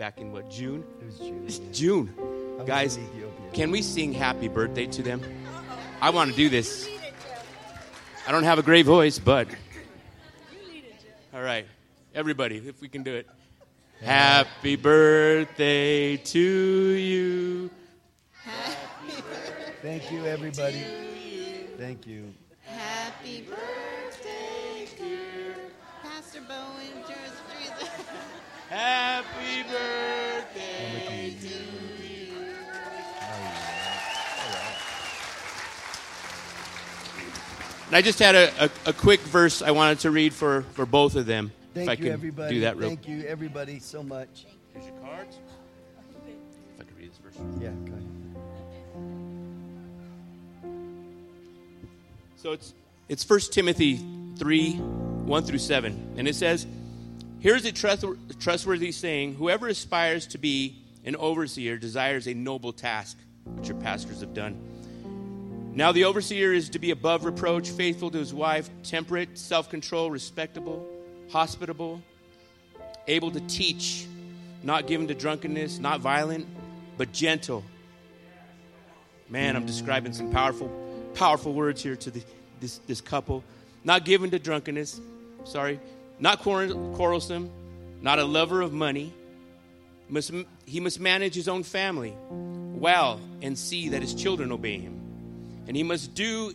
[0.01, 0.83] back in what, June?
[0.99, 1.43] It was June.
[1.45, 1.71] It's yeah.
[1.71, 2.13] June.
[2.17, 2.23] I
[2.57, 2.99] was Guys,
[3.53, 5.21] can we sing happy birthday to them?
[6.01, 6.89] I want to do this.
[8.27, 9.47] I don't have a great voice, but.
[11.35, 11.67] All right.
[12.15, 13.29] Everybody, if we can do it.
[14.01, 17.69] Happy birthday to you.
[19.83, 20.83] Thank you, everybody.
[21.77, 22.33] Thank you.
[22.65, 23.90] Happy birthday,
[28.71, 31.35] Happy birthday.
[31.41, 31.47] To
[32.07, 32.37] you.
[37.87, 40.85] And I just had a, a, a quick verse I wanted to read for, for
[40.85, 41.51] both of them.
[41.73, 42.55] Thank if I you, can everybody.
[42.55, 44.45] do that real Thank you, everybody, so much.
[44.73, 45.35] Here's your cards.
[46.25, 47.35] If I could read this verse.
[47.59, 48.07] Yeah, go ahead.
[52.37, 52.73] So it's
[53.09, 53.99] it's First Timothy
[54.37, 56.65] three, one through seven, and it says,
[57.41, 58.05] "Here's a trust,
[58.39, 63.17] trustworthy saying: Whoever aspires to be an overseer desires a noble task,
[63.55, 64.61] which your pastors have done.
[65.73, 70.87] Now the overseer is to be above reproach, faithful to his wife, temperate, self-control, respectable,
[71.31, 72.01] hospitable,
[73.07, 74.05] able to teach,
[74.63, 76.45] not given to drunkenness, not violent,
[76.97, 77.63] but gentle.
[79.29, 80.69] Man, I'm describing some powerful,
[81.15, 82.21] powerful words here to the,
[82.59, 83.43] this, this couple.
[83.83, 84.99] Not given to drunkenness,
[85.45, 85.79] sorry,
[86.21, 87.51] not quarrelsome,
[88.01, 89.11] not a lover of money.
[90.07, 90.31] Must,
[90.65, 94.99] he must manage his own family well and see that his children obey him.
[95.67, 96.53] And he must do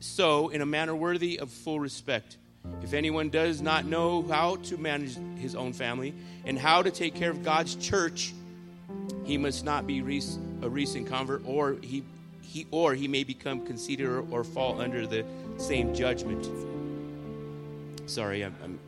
[0.00, 2.38] so in a manner worthy of full respect.
[2.82, 6.14] If anyone does not know how to manage his own family
[6.46, 8.32] and how to take care of God's church,
[9.24, 12.04] he must not be a recent convert, or he,
[12.42, 15.24] he or he may become conceited or, or fall under the
[15.58, 16.48] same judgment.
[18.06, 18.78] Sorry, I'm, I'm,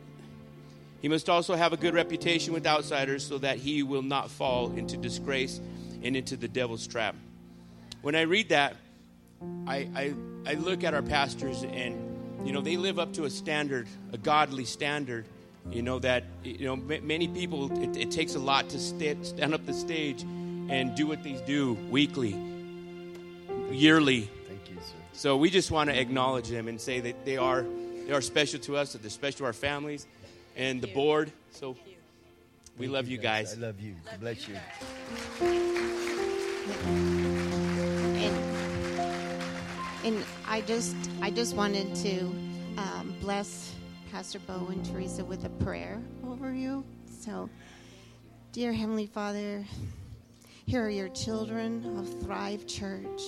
[1.01, 4.71] he must also have a good reputation with outsiders so that he will not fall
[4.71, 5.61] into disgrace
[6.03, 7.15] and into the devil's trap.
[8.01, 8.75] When I read that,
[9.67, 10.13] I, I,
[10.45, 14.17] I look at our pastors and, you know, they live up to a standard, a
[14.17, 15.25] godly standard,
[15.71, 19.25] you know, that, you know, m- many people, it, it, takes a lot to st-
[19.25, 22.35] stand up the stage and do what they do weekly,
[23.69, 24.29] yearly.
[24.47, 24.95] Thank you, sir.
[25.13, 27.65] So we just want to acknowledge them and say that they are,
[28.05, 30.07] they are special to us, that they're special to our families
[30.57, 31.31] and the board.
[31.51, 31.77] So
[32.77, 33.53] we Thank love you guys.
[33.53, 33.95] I love you.
[34.03, 34.55] God bless you.
[38.17, 38.35] And,
[40.03, 42.19] and I just I just wanted to
[42.77, 43.73] um, bless
[44.11, 46.83] Pastor Bo and Teresa with a prayer over you.
[47.21, 47.49] So,
[48.51, 49.65] dear Heavenly Father,
[50.65, 53.21] here are your children of Thrive Church.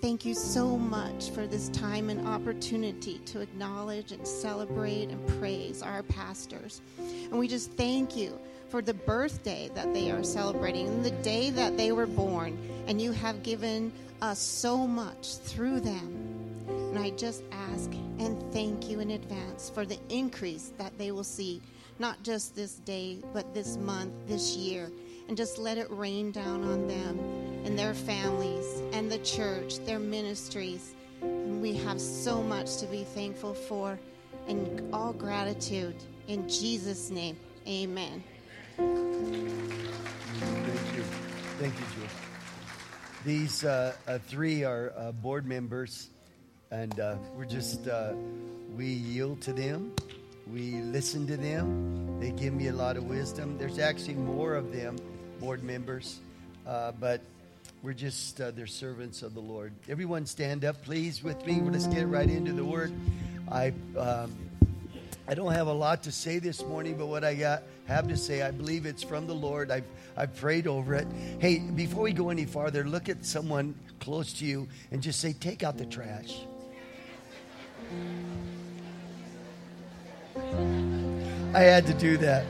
[0.00, 5.82] Thank you so much for this time and opportunity to acknowledge and celebrate and praise
[5.82, 6.80] our pastors.
[6.98, 11.50] And we just thank you for the birthday that they are celebrating and the day
[11.50, 12.56] that they were born.
[12.86, 16.64] And you have given us so much through them.
[16.68, 21.24] And I just ask and thank you in advance for the increase that they will
[21.24, 21.60] see,
[21.98, 24.90] not just this day, but this month, this year.
[25.32, 27.18] And just let it rain down on them
[27.64, 30.92] and their families and the church, their ministries.
[31.22, 33.98] And we have so much to be thankful for
[34.46, 35.96] and all gratitude.
[36.28, 38.22] In Jesus' name, amen.
[38.76, 38.90] Thank
[40.94, 41.02] you.
[41.58, 42.10] Thank you, Jules.
[43.24, 46.10] These uh, uh, three are uh, board members,
[46.70, 48.12] and uh, we're just, uh,
[48.76, 49.94] we yield to them.
[50.52, 52.20] We listen to them.
[52.20, 53.56] They give me a lot of wisdom.
[53.56, 54.96] There's actually more of them,
[55.42, 56.20] board members,
[56.68, 57.20] uh, but
[57.82, 59.72] we're just, they're servants of the Lord.
[59.88, 61.60] Everyone stand up, please, with me.
[61.60, 62.92] Let's get right into the word.
[63.50, 64.32] I, um,
[65.26, 68.16] I don't have a lot to say this morning, but what I got, have to
[68.16, 69.72] say, I believe it's from the Lord.
[69.72, 69.84] I've,
[70.16, 71.08] I've prayed over it.
[71.40, 75.32] Hey, before we go any farther, look at someone close to you and just say,
[75.32, 76.38] take out the trash.
[81.52, 82.46] I had to do that.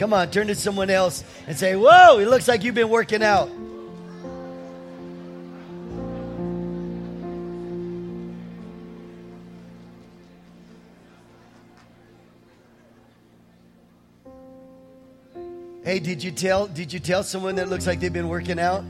[0.00, 3.22] Come on, turn to someone else and say, Whoa, it looks like you've been working
[3.22, 3.50] out.
[15.84, 18.82] Hey, did you tell did you tell someone that looks like they've been working out?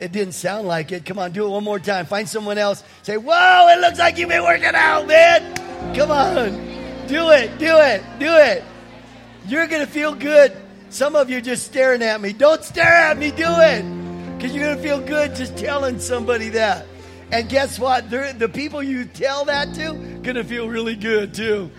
[0.00, 1.04] It didn't sound like it.
[1.04, 2.06] Come on, do it one more time.
[2.06, 2.82] Find someone else.
[3.02, 5.54] Say, "Whoa, it looks like you've been working out, man."
[5.94, 6.52] Come on.
[7.08, 7.58] Do it.
[7.58, 8.02] Do it.
[8.18, 8.64] Do it.
[9.48, 10.56] You're going to feel good.
[10.90, 12.32] Some of you are just staring at me.
[12.32, 13.30] Don't stare at me.
[13.30, 14.40] Do it.
[14.40, 16.84] Cuz you're going to feel good just telling somebody that.
[17.30, 18.10] And guess what?
[18.10, 19.92] They're, the people you tell that to
[20.22, 21.70] going to feel really good too.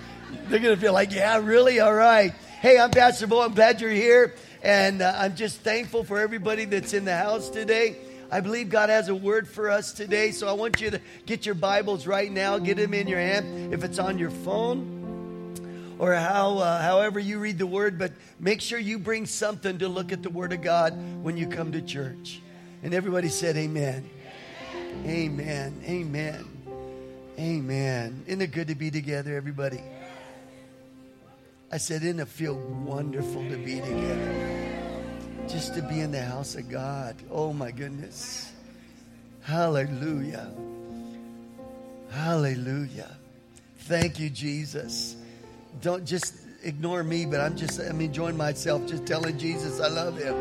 [0.47, 1.81] They're going to feel like, "Yeah, really?
[1.81, 3.41] All right." Hey, I'm Pastor Bo.
[3.41, 4.33] I'm glad you're here.
[4.63, 7.97] And uh, I'm just thankful for everybody that's in the house today.
[8.31, 10.31] I believe God has a word for us today.
[10.31, 13.73] So I want you to get your Bibles right now, get them in your hand.
[13.73, 15.06] If it's on your phone
[15.99, 19.87] or how, uh, however you read the word, but make sure you bring something to
[19.87, 20.93] look at the word of God
[21.23, 22.41] when you come to church.
[22.83, 24.09] And everybody said, Amen.
[25.05, 25.81] Amen.
[25.85, 26.45] Amen.
[27.39, 28.23] Amen.
[28.27, 29.81] Isn't it good to be together, everybody?
[31.71, 34.63] I said, Isn't it feel wonderful to be together?
[35.47, 37.15] Just to be in the house of God.
[37.29, 38.51] Oh my goodness.
[39.41, 40.51] Hallelujah.
[42.11, 43.17] Hallelujah.
[43.79, 45.16] Thank you, Jesus.
[45.81, 50.17] Don't just ignore me, but I'm just I'm enjoying myself, just telling Jesus I love
[50.17, 50.35] him.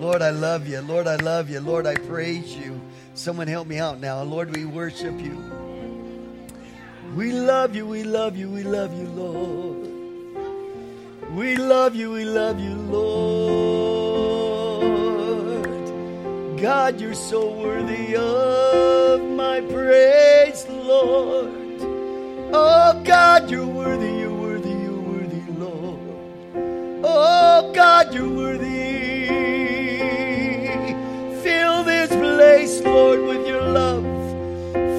[0.00, 0.80] Lord, I love you.
[0.80, 1.60] Lord, I love you.
[1.60, 2.80] Lord, I praise you.
[3.14, 4.22] Someone help me out now.
[4.22, 5.36] Lord, we worship you.
[7.14, 9.82] We love you, we love you, we love you, Lord.
[11.34, 14.12] We love you, we love you, Lord.
[16.60, 21.52] God, you're so worthy of my praise, Lord.
[22.54, 24.21] Oh, God, you're worthy,
[27.12, 27.74] Lord.
[27.74, 29.26] God, you're worthy.
[31.42, 34.04] Fill this place, Lord, with your love.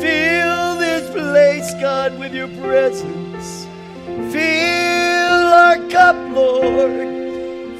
[0.01, 3.66] Fill this place, God, with your presence.
[4.32, 7.09] Fill our cup, Lord.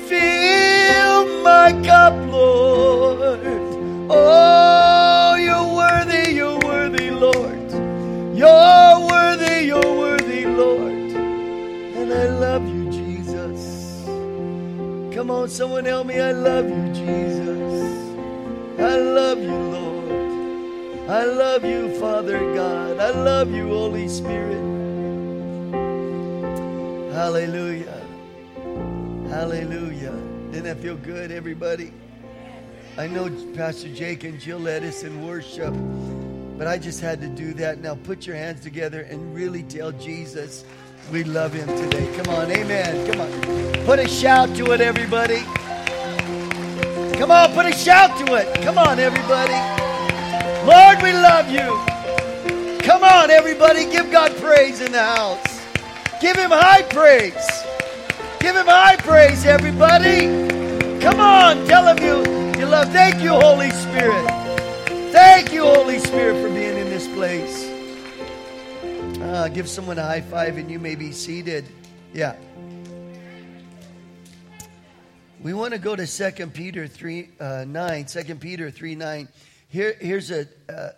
[0.10, 3.40] Fill my cup, Lord.
[4.10, 7.72] Oh, you're worthy, you're worthy, Lord.
[8.38, 11.12] You're worthy, you're worthy, Lord.
[11.98, 12.83] And I love you.
[15.24, 16.20] Come on, someone help me.
[16.20, 18.18] I love you, Jesus.
[18.78, 21.10] I love you, Lord.
[21.10, 23.00] I love you, Father God.
[23.00, 24.62] I love you, Holy Spirit.
[27.14, 28.02] Hallelujah.
[29.30, 30.12] Hallelujah.
[30.52, 31.94] Didn't that feel good, everybody?
[32.98, 35.74] I know Pastor Jake and Jill led us in worship,
[36.58, 37.80] but I just had to do that.
[37.80, 40.66] Now put your hands together and really tell Jesus
[41.12, 42.08] we love him today.
[42.18, 43.12] Come on, amen.
[43.12, 43.86] Come on.
[43.86, 45.42] Put a shout to it, everybody.
[47.18, 48.64] Come on, put a shout to it.
[48.64, 49.54] Come on, everybody.
[50.68, 51.80] Lord, we love you.
[52.80, 53.86] Come on, everybody.
[53.86, 55.62] Give God praise in the house.
[56.20, 57.48] Give him high praise.
[58.40, 60.28] Give him high praise, everybody.
[61.00, 62.90] Come on, tell him you, you love.
[62.92, 64.26] Thank you, Holy Spirit.
[65.12, 67.63] Thank you, Holy Spirit, for being in this place.
[69.34, 71.66] Uh, give someone a high five and you may be seated.
[72.14, 72.36] Yeah.
[75.42, 78.06] We want to go to 2 Peter 3 uh, 9.
[78.06, 79.28] 2 Peter 3 9.
[79.70, 80.48] Here, here's a,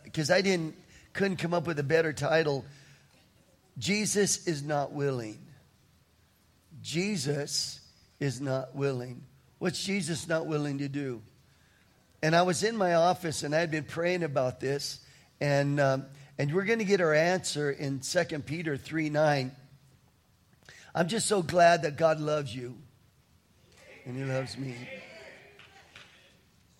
[0.03, 0.75] because uh, I didn't,
[1.13, 2.65] couldn't come up with a better title.
[3.77, 5.39] Jesus is not willing.
[6.81, 7.79] Jesus
[8.19, 9.23] is not willing.
[9.59, 11.21] What's Jesus not willing to do?
[12.21, 14.99] And I was in my office and I had been praying about this,
[15.39, 16.05] and um,
[16.37, 19.51] and we're going to get our answer in 2 Peter 3 9.
[20.93, 22.75] I'm just so glad that God loves you
[24.05, 24.75] and He loves me.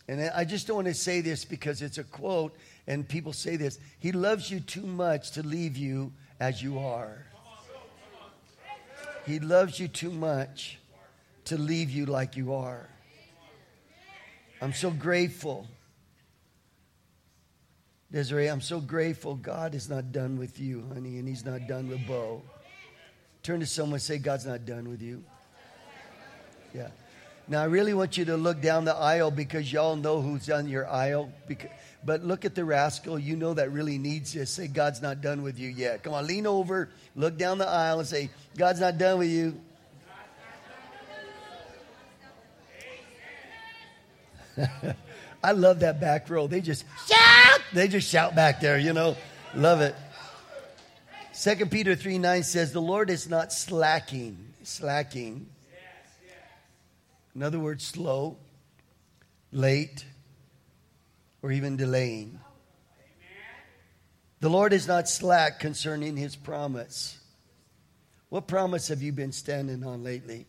[0.08, 3.56] And I just don't want to say this because it's a quote, and people say
[3.56, 7.26] this He loves you too much to leave you as you are.
[9.26, 10.78] He loves you too much
[11.46, 12.88] to leave you like you are.
[14.62, 15.68] I'm so grateful.
[18.12, 21.90] Desiree, I'm so grateful God is not done with you, honey, and He's not done
[21.90, 22.44] with Bo.
[23.44, 25.24] Turn to someone and say, God's not done with you.
[26.74, 26.90] Yeah.
[27.48, 30.68] Now, I really want you to look down the aisle because y'all know who's on
[30.68, 31.32] your aisle.
[32.04, 34.50] But look at the rascal you know that really needs this.
[34.50, 36.04] Say, God's not done with you yet.
[36.04, 39.60] Come on, lean over, look down the aisle, and say, God's not done with you.
[45.46, 46.48] I love that back row.
[46.48, 47.62] They just shout.
[47.72, 49.16] They just shout back there, you know.
[49.54, 49.96] Love it.
[51.34, 55.46] Second Peter 3 9 says, The Lord is not slacking, slacking.
[57.36, 58.38] In other words, slow,
[59.52, 60.04] late,
[61.44, 62.40] or even delaying.
[64.40, 67.20] The Lord is not slack concerning his promise.
[68.30, 70.48] What promise have you been standing on lately?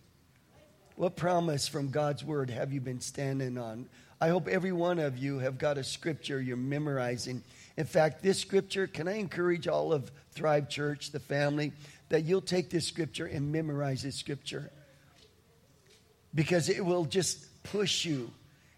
[0.95, 3.91] What promise from God's word have you been standing on?
[4.21, 7.43] I hope every one of you have got a scripture you're memorizing.
[7.77, 11.73] In fact, this scripture, can I encourage all of Thrive Church, the family,
[12.09, 14.71] that you'll take this scripture and memorize this scripture?
[16.35, 18.31] Because it will just push you.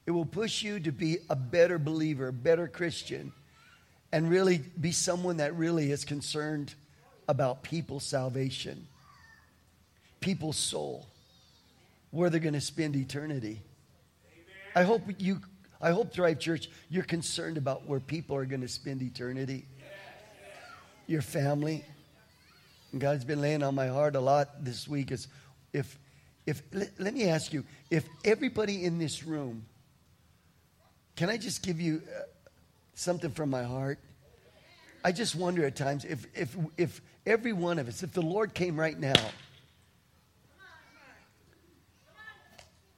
[0.07, 3.33] It will push you to be a better believer, a better Christian,
[4.11, 6.75] and really be someone that really is concerned
[7.29, 8.89] about people's salvation,
[10.19, 11.07] people's soul,
[12.11, 13.61] where they're going to spend eternity.
[14.79, 15.41] I hope you,
[15.81, 19.67] I hope Thrive Church, you're concerned about where people are going to spend eternity.
[21.09, 21.85] Your family.
[22.93, 25.11] And God's been laying on my heart a lot this week.
[25.11, 25.27] Is
[25.73, 25.99] if,
[26.47, 29.65] if let, let me ask you, if everybody in this room,
[31.17, 32.21] can I just give you uh,
[32.95, 33.99] something from my heart?
[35.05, 38.55] I just wonder at times if, if, if every one of us, if the Lord
[38.55, 39.19] came right now,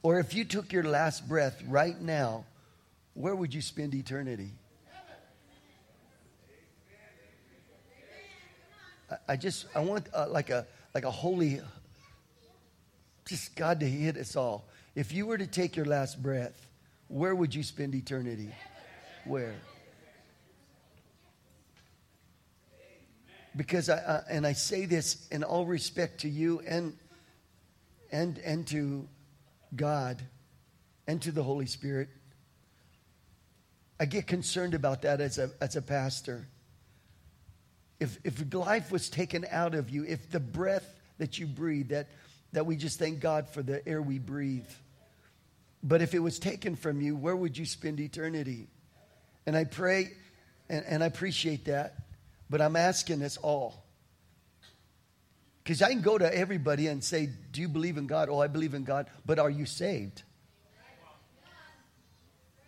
[0.02, 2.44] Or if you took your last breath right now,
[3.14, 4.50] where would you spend eternity?
[9.28, 11.60] I, just, I want uh, like a, like a holy,
[13.26, 14.68] just God to hit us all.
[14.94, 16.66] If you were to take your last breath,
[17.08, 18.50] where would you spend eternity?
[19.24, 19.54] Where?
[23.56, 26.96] Because I, uh, and I say this in all respect to you and,
[28.12, 29.08] and, and to
[29.74, 30.22] God
[31.06, 32.08] and to the Holy Spirit.
[33.98, 36.48] I get concerned about that as a, as a pastor.
[37.98, 42.08] If, if life was taken out of you, if the breath that you breathe, that,
[42.52, 44.68] that we just thank God for the air we breathe.
[45.82, 48.68] But if it was taken from you, where would you spend eternity?
[49.46, 50.12] And I pray
[50.70, 51.96] and, and I appreciate that,
[52.48, 53.84] but I'm asking us all.
[55.70, 58.28] Because I can go to everybody and say, Do you believe in God?
[58.28, 60.24] Oh, I believe in God, but are you saved?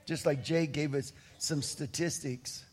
[0.07, 2.65] Just like Jay gave us some statistics.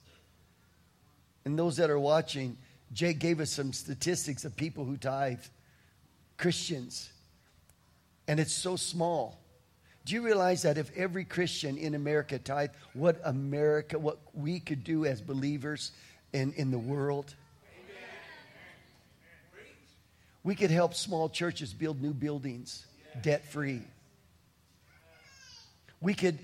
[1.46, 2.58] And those that are watching,
[2.94, 5.42] Jay gave us some statistics of people who tithe,
[6.38, 7.12] Christians.
[8.28, 9.40] And it's so small.
[10.06, 14.84] Do you realize that if every Christian in America tithe, what America, what we could
[14.84, 15.92] do as believers
[16.34, 17.34] in, in the world?
[20.44, 22.86] We could help small churches build new buildings
[23.22, 23.82] debt free.
[26.02, 26.40] We could,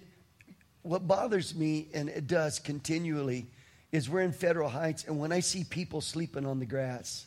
[0.82, 3.48] what bothers me, and it does continually,
[3.92, 7.26] is we're in Federal Heights, and when I see people sleeping on the grass,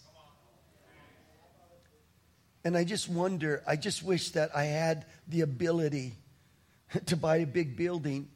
[2.65, 6.15] and I just wonder, I just wish that I had the ability
[7.07, 8.29] to buy a big building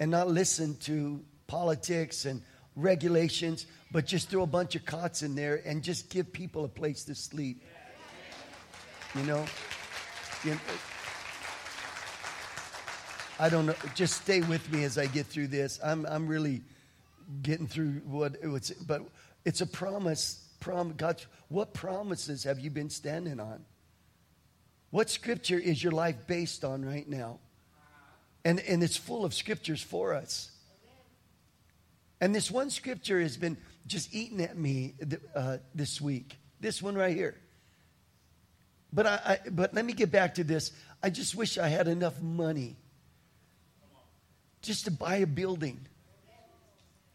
[0.00, 2.42] and not listen to politics and
[2.76, 6.68] regulations, but just throw a bunch of cots in there and just give people a
[6.68, 7.62] place to sleep.
[9.14, 9.44] You know?
[10.44, 10.60] You know
[13.40, 13.74] I don't know.
[13.94, 15.78] Just stay with me as I get through this.
[15.84, 16.62] I'm, I'm really
[17.42, 19.02] getting through what it was, but
[19.44, 20.44] it's a promise.
[20.58, 23.64] Prom, God, what promises have you been standing on?
[24.90, 27.38] What scripture is your life based on right now?
[28.44, 30.50] And, and it's full of scriptures for us.
[32.20, 33.56] And this one scripture has been
[33.88, 34.94] just eating at me
[35.34, 36.36] uh, this week.
[36.60, 37.36] This one right here.
[38.92, 40.72] But, I, I, but let me get back to this.
[41.02, 42.76] I just wish I had enough money
[44.62, 45.80] just to buy a building.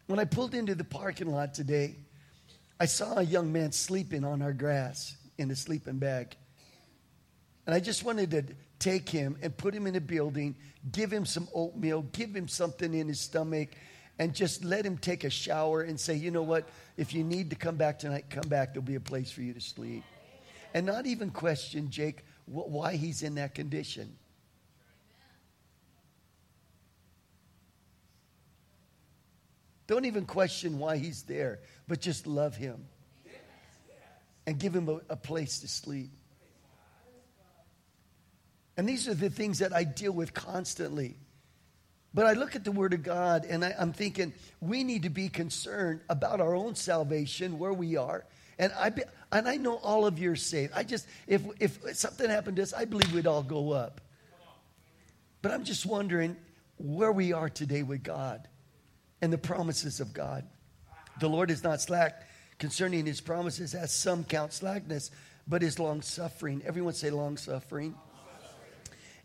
[0.06, 1.96] When I pulled into the parking lot today,
[2.78, 6.36] I saw a young man sleeping on our grass in a sleeping bag.
[7.66, 8.44] And I just wanted to
[8.78, 10.56] take him and put him in a building,
[10.92, 13.70] give him some oatmeal, give him something in his stomach,
[14.18, 16.68] and just let him take a shower and say, you know what?
[16.96, 18.72] If you need to come back tonight, come back.
[18.72, 20.04] There'll be a place for you to sleep.
[20.72, 24.16] And not even question, Jake, why he's in that condition.
[29.86, 32.86] Don't even question why he's there, but just love him
[34.46, 36.10] and give him a, a place to sleep.
[38.76, 41.16] And these are the things that I deal with constantly.
[42.14, 45.10] But I look at the Word of God and I, am thinking we need to
[45.10, 48.24] be concerned about our own salvation, where we are.
[48.56, 49.02] And I, be,
[49.32, 50.72] and I know all of you are saved.
[50.76, 54.00] I just, if, if something happened to us, I believe we'd all go up.
[55.42, 56.36] But I'm just wondering
[56.78, 58.48] where we are today with God
[59.20, 60.46] and the promises of God.
[61.18, 65.10] The Lord is not slack concerning his promises, as some count slackness,
[65.48, 66.62] but is long suffering.
[66.64, 67.94] Everyone say long suffering.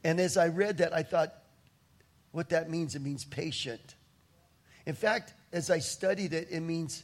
[0.03, 1.33] And as I read that, I thought,
[2.31, 3.95] what that means, it means patient.
[4.85, 7.03] In fact, as I studied it, it means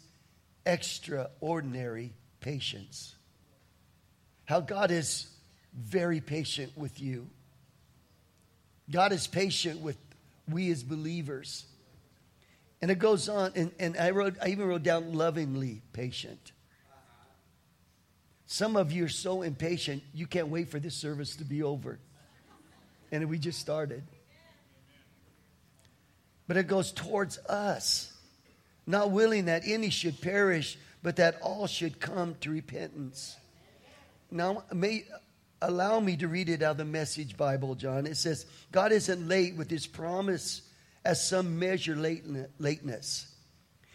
[0.66, 3.16] extraordinary patience.
[4.46, 5.28] How God is
[5.74, 7.28] very patient with you.
[8.90, 9.98] God is patient with
[10.50, 11.66] we as believers.
[12.82, 16.52] And it goes on, and, and I wrote, I even wrote down lovingly patient.
[18.46, 22.00] Some of you are so impatient, you can't wait for this service to be over
[23.12, 24.04] and we just started.
[26.48, 28.14] But it goes towards us,
[28.86, 33.36] not willing that any should perish, but that all should come to repentance.
[34.30, 35.06] Now, may
[35.62, 38.06] allow me to read it out of the Message Bible, John.
[38.06, 40.62] It says, God isn't late with his promise
[41.04, 43.28] as some measure lateness.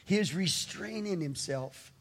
[0.04, 1.92] He is restraining himself.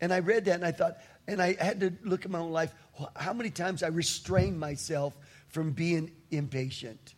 [0.00, 0.98] And I read that and I thought,
[1.28, 2.72] and I had to look at my own life.
[3.14, 5.16] How many times I restrained myself
[5.52, 7.14] from being impatient.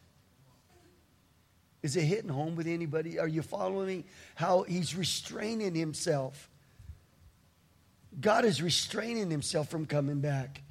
[1.84, 3.18] Is it hitting home with anybody?
[3.18, 4.04] Are you following me?
[4.36, 6.48] How he's restraining himself.
[8.18, 10.62] God is restraining himself from coming back.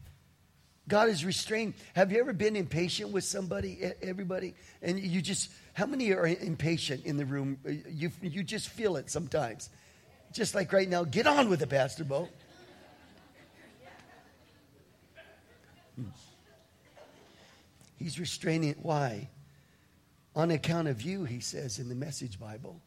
[0.88, 1.76] God is restrained.
[1.94, 4.56] Have you ever been impatient with somebody, everybody?
[4.82, 7.60] And you just, how many are impatient in the room?
[7.88, 9.70] You, you just feel it sometimes.
[10.32, 12.28] Just like right now, get on with the Pastor Bo.
[15.96, 16.06] Hmm.
[18.00, 18.72] He's restraining.
[18.72, 18.80] It.
[18.82, 19.30] Why?
[20.36, 22.82] On account of you, he says in the Message Bible.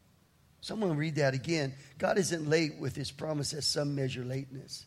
[0.61, 1.73] Someone read that again.
[1.97, 4.85] God isn't late with his promise as some measure lateness.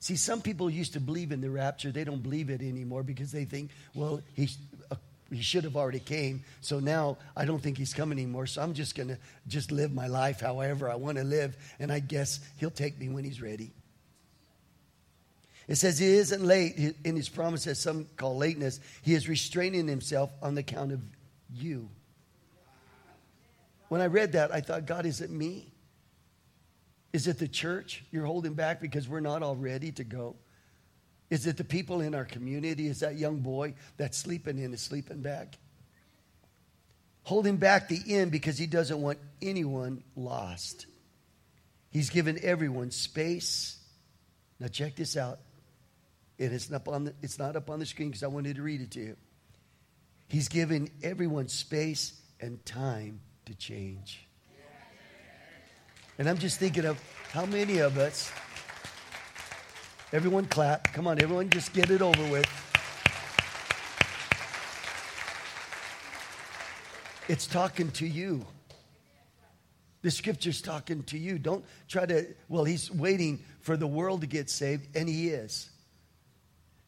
[0.00, 1.92] See, some people used to believe in the rapture.
[1.92, 4.48] They don't believe it anymore because they think, well, he,
[4.90, 4.96] uh,
[5.30, 6.42] he should have already came.
[6.60, 8.46] So now I don't think he's coming anymore.
[8.46, 11.56] So I'm just going to just live my life however I want to live.
[11.78, 13.70] And I guess he'll take me when he's ready.
[15.68, 18.80] It says he isn't late in his promise, as some call lateness.
[19.02, 21.00] He is restraining himself on the account of
[21.54, 21.88] you.
[23.88, 25.72] When I read that, I thought, God, is it me?
[27.12, 30.36] Is it the church you're holding back because we're not all ready to go?
[31.28, 32.86] Is it the people in our community?
[32.86, 35.56] Is that young boy that's sleeping in a sleeping bag?
[37.24, 40.86] Holding back the end because he doesn't want anyone lost.
[41.90, 43.78] He's given everyone space.
[44.58, 45.38] Now, check this out.
[46.38, 48.62] And it's not, on the, it's not up on the screen because I wanted to
[48.62, 49.16] read it to you.
[50.32, 54.26] He's given everyone space and time to change.
[56.18, 56.98] And I'm just thinking of
[57.30, 58.32] how many of us,
[60.10, 60.90] everyone clap.
[60.94, 62.46] Come on, everyone, just get it over with.
[67.28, 68.46] It's talking to you.
[70.00, 71.38] The scripture's talking to you.
[71.38, 75.68] Don't try to, well, he's waiting for the world to get saved, and he is.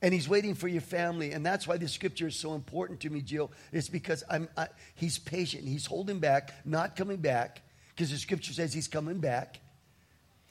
[0.04, 1.32] And he's waiting for your family.
[1.32, 3.50] And that's why the scripture is so important to me, Jill.
[3.72, 5.64] It's because I'm, I, he's patient.
[5.64, 9.60] He's holding back, not coming back, because the scripture says he's coming back.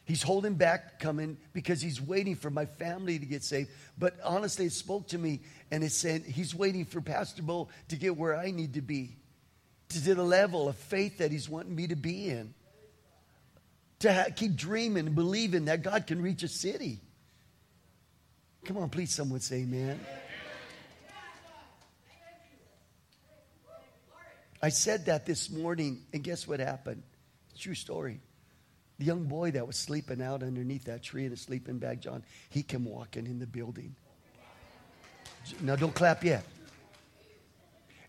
[0.06, 3.70] He's holding back coming because he's waiting for my family to get saved.
[3.96, 7.96] But honestly, it spoke to me and it said he's waiting for Pastor Bo to
[7.96, 9.18] get where I need to be
[9.90, 12.54] to the level of faith that He's wanting me to be in.
[14.00, 17.00] To ha- keep dreaming and believing that God can reach a city.
[18.66, 20.00] Come on, please, someone say amen.
[24.62, 27.04] I said that this morning, and guess what happened?
[27.60, 28.22] True story.
[29.00, 32.24] The young boy that was sleeping out underneath that tree in a sleeping bag, John,
[32.50, 33.96] he came walking in the building.
[35.60, 36.46] Now, don't clap yet.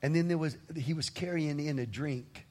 [0.02, 2.46] And then there was, he was carrying in a drink.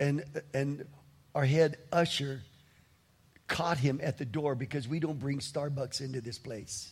[0.00, 0.86] And, and
[1.34, 2.42] our head usher
[3.52, 6.90] caught him at the door because we don't bring Starbucks into this place.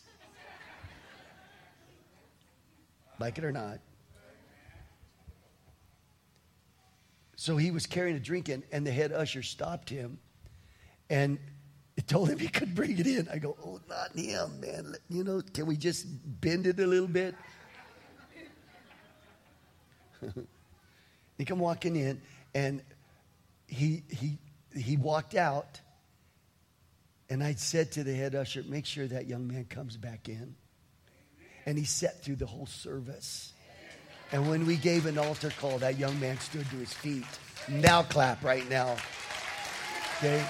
[3.19, 3.79] Like it or not.
[7.37, 10.19] So he was carrying a drink in, and the head usher stopped him
[11.09, 11.39] and
[12.07, 13.27] told him he could bring it in.
[13.33, 14.95] I go, Oh, not him, man.
[15.09, 16.07] You know, can we just
[16.43, 17.35] bend it a little bit?
[21.39, 22.21] he come walking in,
[22.55, 22.83] and
[23.67, 24.37] he he
[24.77, 25.81] he walked out.
[27.31, 30.57] And I said to the head usher, make sure that young man comes back in.
[31.65, 33.53] And he sat through the whole service.
[34.33, 37.25] And when we gave an altar call, that young man stood to his feet.
[37.69, 38.97] Now clap right now.
[40.19, 40.45] Okay?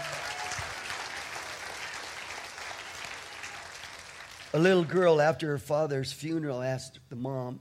[4.55, 7.61] A little girl after her father's funeral asked the mom,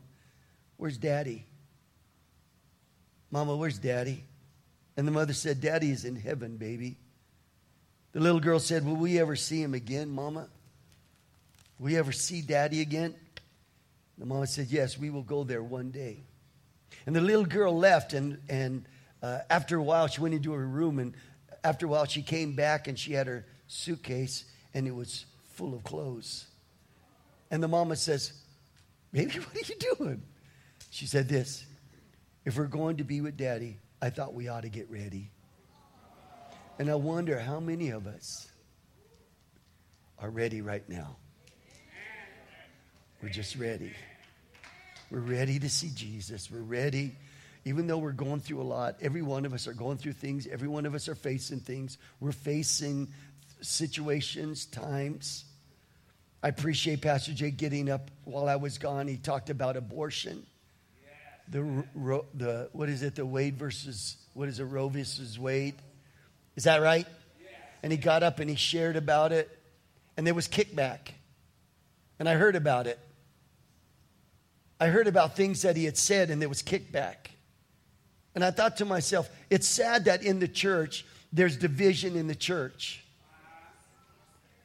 [0.78, 1.46] Where's daddy?
[3.32, 4.24] Mama, where's daddy?
[4.96, 6.98] And the mother said, Daddy is in heaven, baby.
[8.14, 10.48] The little girl said, Will we ever see him again, Mama?
[11.78, 13.16] Will we ever see daddy again?
[14.18, 16.24] The mama said, Yes, we will go there one day.
[17.06, 18.86] And the little girl left, and, and
[19.24, 21.14] uh, after a while, she went into her room, and
[21.64, 25.74] after a while, she came back and she had her suitcase, and it was full
[25.74, 26.48] of clothes.
[27.52, 28.34] And the mama says,
[29.12, 30.22] Baby, what are you doing?
[30.90, 31.66] She said this
[32.46, 35.32] if we're going to be with daddy, I thought we ought to get ready.
[36.80, 38.48] And I wonder how many of us
[40.18, 41.18] are ready right now.
[43.22, 43.92] We're just ready.
[45.12, 46.50] We're ready to see Jesus.
[46.50, 47.16] We're ready.
[47.66, 50.48] Even though we're going through a lot, every one of us are going through things.
[50.48, 51.98] Every one of us are facing things.
[52.22, 53.10] We're facing
[53.62, 55.44] situations, times.
[56.42, 59.08] I appreciate Pastor Jay getting up while I was gone.
[59.08, 60.46] He talked about abortion
[61.52, 61.84] the,
[62.36, 65.76] the what is it, the Wade versus, what is it, Roe versus Wade?
[66.60, 67.08] Is that right?
[67.84, 69.50] And he got up and he shared about it,
[70.18, 71.14] and there was kickback.
[72.20, 73.00] And I heard about it.
[74.78, 77.30] I heard about things that he had said, and there was kickback.
[78.36, 82.36] And I thought to myself, it's sad that in the church, there's division in the
[82.36, 83.06] church.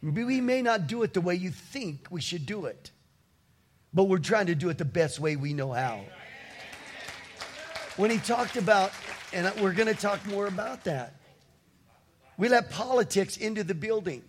[0.02, 2.90] We may not do it the way you think we should do it,
[3.92, 6.00] but we're trying to do it the best way we know how
[7.96, 8.90] when he talked about,
[9.32, 11.20] and we're going to talk more about that.
[12.36, 14.22] We let politics into the building.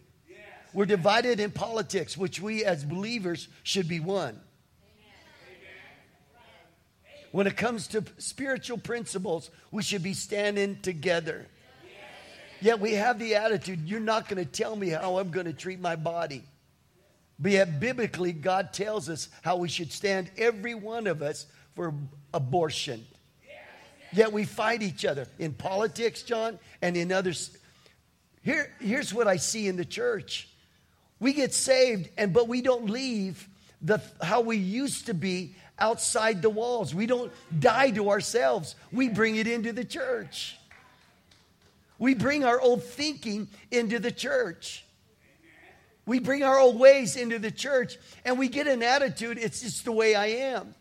[0.74, 4.40] We're divided in politics, which we as believers should be one.
[7.32, 11.48] When it comes to spiritual principles, we should be standing together.
[12.62, 15.54] Yet we have the attitude, you're not going to tell me how I'm going to
[15.54, 16.44] treat my body.
[17.38, 21.94] But yet, biblically, God tells us how we should stand, every one of us, for
[22.34, 23.06] abortion.
[24.14, 27.58] Yet we fight each other in politics, John, and in others.
[28.46, 30.48] Here, here's what I see in the church
[31.20, 33.50] We get saved, and but we don't leave
[33.82, 36.94] the how we used to be outside the walls.
[36.94, 38.76] We don't die to ourselves.
[38.92, 40.58] We bring it into the church.
[41.98, 44.86] We bring our old thinking into the church.
[46.06, 49.86] We bring our old ways into the church and we get an attitude, it's just
[49.86, 50.76] the way I am.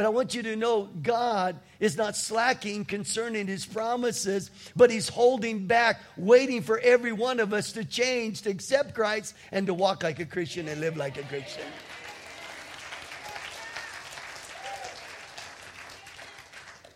[0.00, 5.10] But I want you to know God is not slacking concerning his promises, but he's
[5.10, 9.74] holding back, waiting for every one of us to change, to accept Christ, and to
[9.74, 11.66] walk like a Christian and live like a Christian.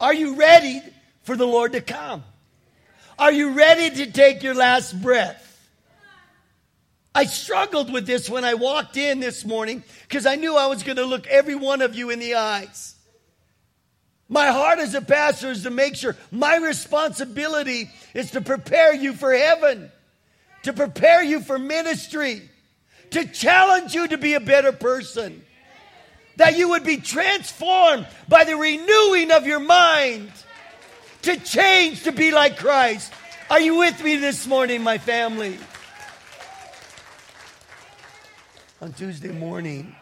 [0.00, 0.80] Are you ready
[1.24, 2.24] for the Lord to come?
[3.18, 5.42] Are you ready to take your last breath?
[7.14, 10.82] I struggled with this when I walked in this morning because I knew I was
[10.82, 12.93] going to look every one of you in the eyes.
[14.28, 19.12] My heart as a pastor is to make sure my responsibility is to prepare you
[19.12, 19.92] for heaven,
[20.62, 22.48] to prepare you for ministry,
[23.10, 25.44] to challenge you to be a better person,
[26.36, 30.30] that you would be transformed by the renewing of your mind
[31.22, 33.12] to change to be like Christ.
[33.50, 35.58] Are you with me this morning, my family?
[38.80, 39.94] On Tuesday morning,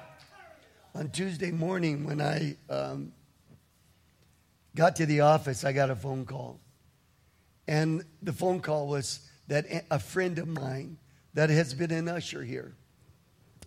[0.94, 3.12] on Tuesday morning, when I um,
[4.74, 6.60] got to the office, I got a phone call.
[7.68, 10.98] And the phone call was that a friend of mine
[11.34, 12.74] that has been an usher here,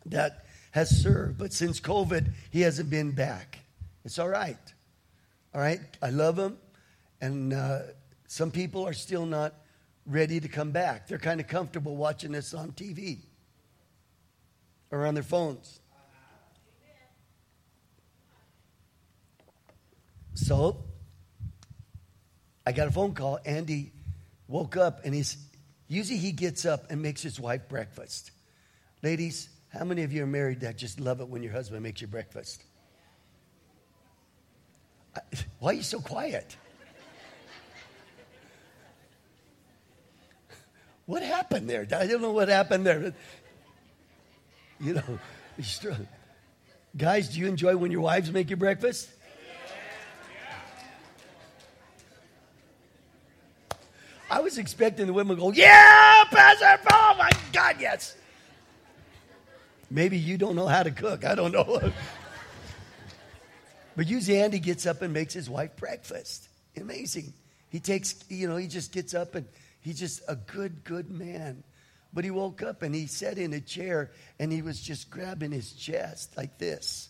[0.05, 3.59] that has served, but since COVID, he hasn't been back.
[4.03, 4.57] It's all right.
[5.53, 5.79] All right?
[6.01, 6.57] I love him.
[7.21, 7.79] And uh,
[8.27, 9.53] some people are still not
[10.05, 11.07] ready to come back.
[11.07, 13.19] They're kind of comfortable watching this on TV
[14.91, 15.79] or on their phones.
[20.33, 20.83] So
[22.65, 23.39] I got a phone call.
[23.45, 23.91] Andy
[24.47, 25.37] woke up and he's
[25.87, 28.31] usually he gets up and makes his wife breakfast.
[29.03, 32.01] Ladies, how many of you are married that just love it when your husband makes
[32.01, 32.63] you breakfast?
[35.59, 36.55] Why are you so quiet?
[41.07, 41.81] What happened there?
[41.95, 43.13] I don't know what happened there.
[44.79, 45.19] You know,
[46.97, 49.07] guys, do you enjoy when your wives make you breakfast?
[54.29, 58.15] I was expecting the women to go, Yeah, Pastor, oh my God, yes.
[59.89, 61.23] Maybe you don't know how to cook.
[61.25, 61.79] I don't know.
[63.95, 66.49] but usually Andy gets up and makes his wife breakfast.
[66.75, 67.33] Amazing.
[67.69, 69.45] He takes, you know, he just gets up and
[69.85, 71.63] He's just a good, good man.
[72.11, 74.09] But he woke up and he sat in a chair
[74.39, 77.09] and he was just grabbing his chest like this.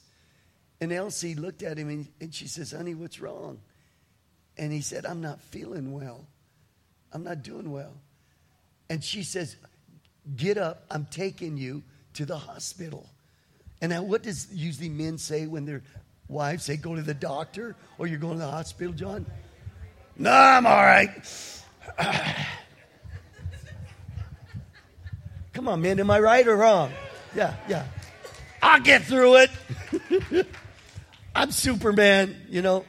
[0.81, 3.61] And Elsie looked at him and, and she says, Honey, what's wrong?
[4.57, 6.27] And he said, I'm not feeling well.
[7.15, 7.93] I'm not doing well.
[8.89, 9.55] And she says,
[10.35, 10.83] Get up.
[10.91, 11.81] I'm taking you
[12.15, 13.09] to the hospital.
[13.81, 15.81] And now, what does usually men say when their
[16.27, 19.25] wives say, Go to the doctor or you're going to the hospital, John?
[20.17, 21.09] No, I'm all right.
[25.53, 26.01] Come on, man.
[26.01, 26.91] Am I right or wrong?
[27.33, 27.85] Yeah, yeah.
[28.61, 29.51] I'll get through it.
[31.35, 32.83] I'm Superman, you know.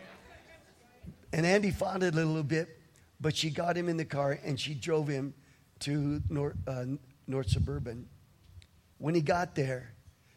[1.32, 2.75] And Andy fought it a little bit,
[3.20, 5.34] but she got him in the car and she drove him
[5.80, 6.84] to North, uh,
[7.26, 8.08] North Suburban.
[8.98, 9.92] When he got there,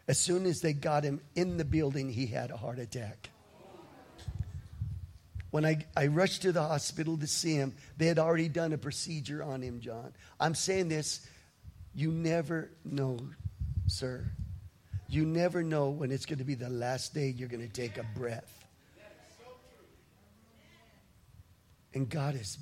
[0.08, 3.30] as soon as they got him in the building, he had a heart attack.
[5.52, 8.78] When I, I rushed to the hospital to see him, they had already done a
[8.78, 10.14] procedure on him, John.
[10.40, 11.28] I'm saying this
[11.94, 13.18] you never know,
[13.88, 14.26] sir.
[15.08, 17.98] You never know when it's going to be the last day you're going to take
[17.98, 18.56] a breath.
[21.96, 22.60] And God is,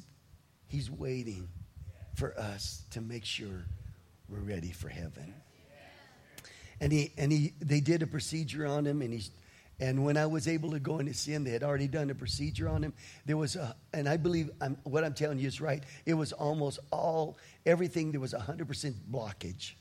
[0.68, 1.48] He's waiting
[2.16, 3.66] for us to make sure
[4.30, 5.34] we're ready for heaven.
[6.80, 9.32] And he and he they did a procedure on him and he's
[9.80, 12.10] and when I was able to go in to see him, they had already done
[12.10, 12.94] a procedure on him.
[13.26, 15.84] There was a, and I believe I'm, what I'm telling you is right.
[16.06, 19.74] It was almost all, everything, there was 100% blockage.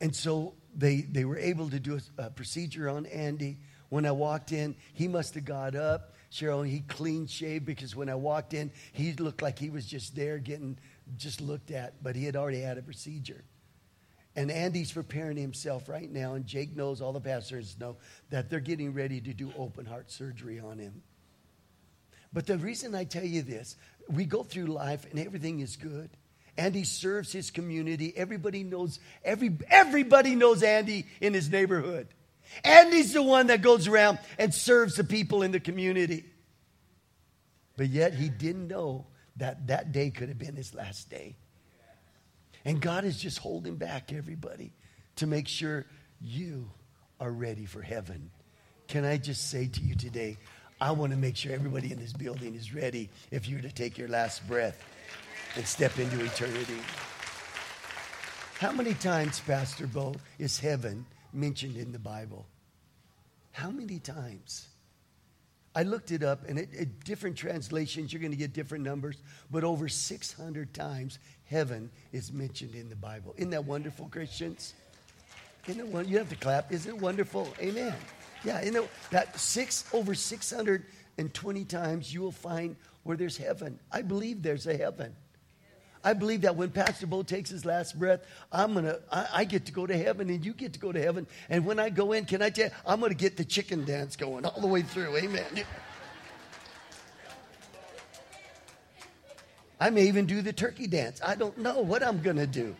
[0.00, 3.58] And so they, they were able to do a, a procedure on Andy.
[3.90, 6.13] When I walked in, he must have got up.
[6.34, 10.16] Cheryl, he clean shaved because when I walked in, he looked like he was just
[10.16, 10.76] there getting
[11.16, 13.44] just looked at, but he had already had a procedure.
[14.36, 17.96] And Andy's preparing himself right now, and Jake knows, all the pastors know,
[18.30, 21.02] that they're getting ready to do open heart surgery on him.
[22.32, 23.76] But the reason I tell you this,
[24.08, 26.10] we go through life and everything is good.
[26.56, 28.12] Andy serves his community.
[28.16, 32.08] Everybody knows, every, everybody knows Andy in his neighborhood.
[32.62, 36.24] Andy's the one that goes around and serves the people in the community.
[37.76, 41.36] But yet he didn't know that that day could have been his last day.
[42.64, 44.72] And God is just holding back everybody
[45.16, 45.86] to make sure
[46.20, 46.70] you
[47.20, 48.30] are ready for heaven.
[48.88, 50.38] Can I just say to you today,
[50.80, 53.72] I want to make sure everybody in this building is ready if you were to
[53.72, 54.82] take your last breath
[55.56, 56.78] and step into eternity.
[58.58, 62.46] How many times, Pastor Bo, is heaven mentioned in the Bible?
[63.52, 64.68] How many times?
[65.76, 69.16] I looked it up, and at different translations, you're going to get different numbers,
[69.50, 73.34] but over 600 times, heaven is mentioned in the Bible.
[73.36, 74.74] Isn't that wonderful, Christians?
[75.66, 76.12] Isn't it wonderful?
[76.12, 76.70] You have to clap.
[76.70, 77.52] Isn't it wonderful?
[77.58, 77.94] Amen.
[78.44, 83.80] Yeah, you know, that six, over 620 times, you will find where there's heaven.
[83.90, 85.14] I believe there's a heaven.
[86.04, 88.20] I believe that when Pastor Bo takes his last breath,
[88.52, 91.00] I'm gonna, I, I, get to go to heaven and you get to go to
[91.00, 91.26] heaven.
[91.48, 94.14] And when I go in, can I tell you, I'm gonna get the chicken dance
[94.14, 95.16] going all the way through.
[95.16, 95.64] Amen.
[99.80, 101.20] I may even do the turkey dance.
[101.24, 102.76] I don't know what I'm gonna do.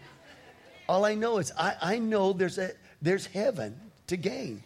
[0.87, 4.62] All I know is I, I know there's a there's heaven to gain.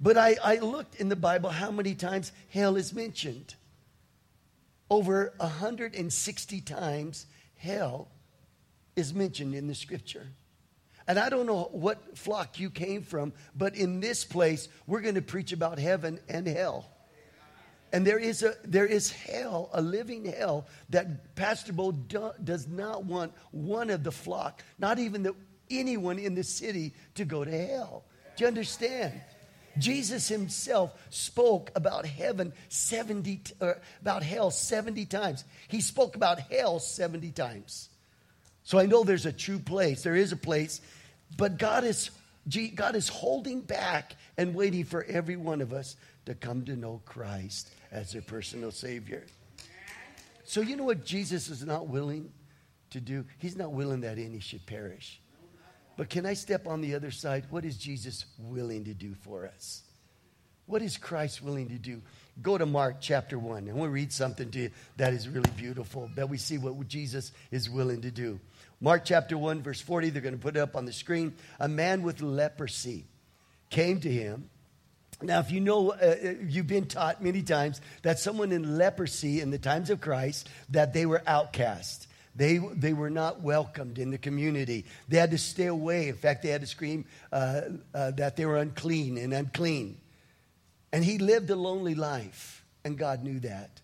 [0.00, 3.54] But I, I looked in the Bible how many times hell is mentioned.
[4.90, 7.26] Over 160 times
[7.64, 8.08] hell
[8.94, 10.26] is mentioned in the scripture.
[11.06, 15.16] And I don't know what flock you came from, but in this place, we're going
[15.16, 16.90] to preach about heaven and hell.
[17.92, 22.66] And there is, a, there is hell, a living hell, that Pastor Bo do, does
[22.66, 25.34] not want one of the flock, not even the,
[25.70, 28.04] anyone in the city, to go to hell.
[28.36, 29.20] Do you understand?
[29.78, 35.44] Jesus himself spoke about heaven 70 uh, about hell 70 times.
[35.68, 37.88] He spoke about hell 70 times.
[38.62, 40.02] So I know there's a true place.
[40.02, 40.80] There is a place,
[41.36, 42.10] but God is
[42.74, 45.96] God is holding back and waiting for every one of us
[46.26, 49.24] to come to know Christ as their personal savior.
[50.44, 52.30] So you know what Jesus is not willing
[52.90, 53.24] to do?
[53.38, 55.20] He's not willing that any should perish.
[55.96, 57.44] But can I step on the other side?
[57.50, 59.82] What is Jesus willing to do for us?
[60.66, 62.00] What is Christ willing to do?
[62.42, 66.10] Go to Mark chapter 1, and we'll read something to you that is really beautiful,
[66.16, 68.40] that we see what Jesus is willing to do.
[68.80, 71.34] Mark chapter 1, verse 40, they're going to put it up on the screen.
[71.60, 73.04] A man with leprosy
[73.70, 74.50] came to him.
[75.22, 79.40] Now, if you know, uh, uh you've been taught many times that someone in leprosy
[79.40, 82.08] in the times of Christ, that they were outcast.
[82.36, 84.86] They, they were not welcomed in the community.
[85.08, 86.08] They had to stay away.
[86.08, 87.60] In fact, they had to scream uh,
[87.94, 89.98] uh, that they were unclean and unclean.
[90.92, 93.80] And he lived a lonely life, and God knew that.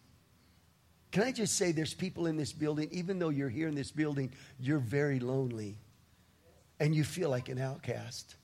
[1.13, 3.91] Can I just say there's people in this building, even though you're here in this
[3.91, 5.77] building, you're very lonely
[6.79, 8.37] and you feel like an outcast.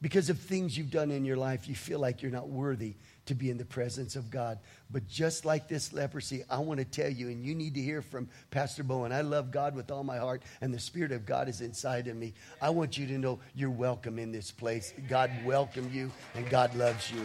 [0.00, 2.94] Because of things you've done in your life, you feel like you're not worthy
[3.26, 4.58] to be in the presence of God.
[4.92, 8.02] But just like this leprosy, I want to tell you, and you need to hear
[8.02, 9.10] from Pastor Bowen.
[9.10, 12.16] I love God with all my heart, and the Spirit of God is inside of
[12.16, 12.34] me.
[12.60, 14.92] I want you to know you're welcome in this place.
[15.08, 17.24] God welcome you, and God loves you.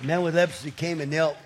[0.00, 1.36] A man with leprosy came and knelt,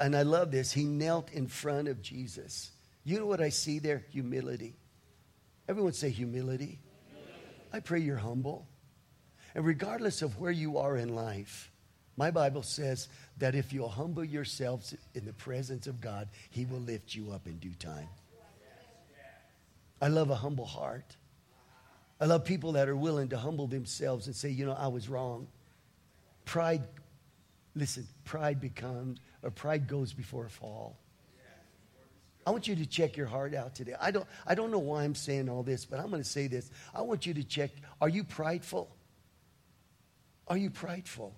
[0.00, 0.72] and I love this.
[0.72, 2.70] He knelt in front of Jesus.
[3.04, 4.04] You know what I see there?
[4.12, 4.76] Humility.
[5.68, 6.78] Everyone say humility.
[7.70, 8.66] I pray you're humble.
[9.54, 11.70] And regardless of where you are in life,
[12.16, 13.08] my Bible says
[13.38, 17.46] that if you'll humble yourselves in the presence of God, He will lift you up
[17.46, 18.08] in due time.
[20.00, 21.16] I love a humble heart.
[22.20, 25.08] I love people that are willing to humble themselves and say, you know, I was
[25.08, 25.46] wrong.
[26.44, 26.82] Pride,
[27.74, 30.96] listen, pride becomes, or pride goes before a fall.
[32.46, 33.94] I want you to check your heart out today.
[34.00, 36.48] I don't, I don't know why I'm saying all this, but I'm going to say
[36.48, 36.70] this.
[36.94, 37.70] I want you to check
[38.00, 38.94] are you prideful?
[40.48, 41.34] Are you prideful?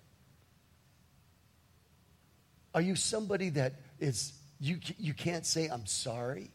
[2.74, 6.50] Are you somebody that is, you, you can't say, I'm sorry,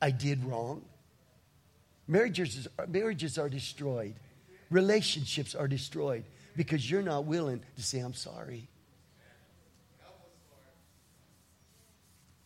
[0.00, 0.84] I did wrong?
[2.08, 4.14] Marriages, marriages are destroyed,
[4.70, 6.24] relationships are destroyed
[6.56, 8.68] because you're not willing to say, I'm sorry.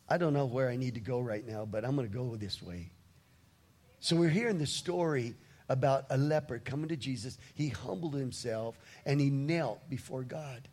[0.08, 2.36] I don't know where I need to go right now, but I'm going to go
[2.36, 2.90] this way.
[3.98, 5.34] So we're hearing the story
[5.68, 7.38] about a leper coming to Jesus.
[7.54, 10.68] He humbled himself and he knelt before God.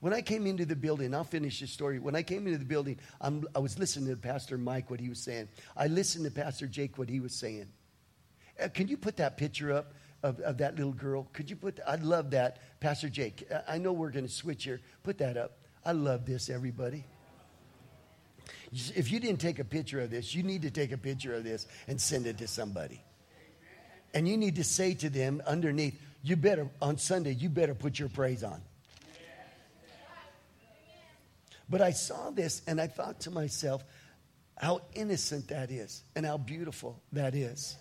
[0.00, 1.98] When I came into the building, I'll finish this story.
[1.98, 5.08] When I came into the building, I'm, i was listening to Pastor Mike, what he
[5.08, 5.48] was saying.
[5.76, 7.66] I listened to Pastor Jake, what he was saying.
[8.62, 11.28] Uh, can you put that picture up of, of that little girl?
[11.32, 12.80] Could you put, I'd love that.
[12.80, 14.80] Pastor Jake, I know we're going to switch here.
[15.02, 15.58] Put that up.
[15.84, 17.04] I love this, everybody.
[18.72, 21.42] If you didn't take a picture of this, you need to take a picture of
[21.42, 23.02] this and send it to somebody.
[24.14, 27.98] And you need to say to them underneath, you better, on Sunday, you better put
[27.98, 28.60] your praise on.
[31.68, 33.84] But I saw this and I thought to myself,
[34.56, 37.76] how innocent that is and how beautiful that is.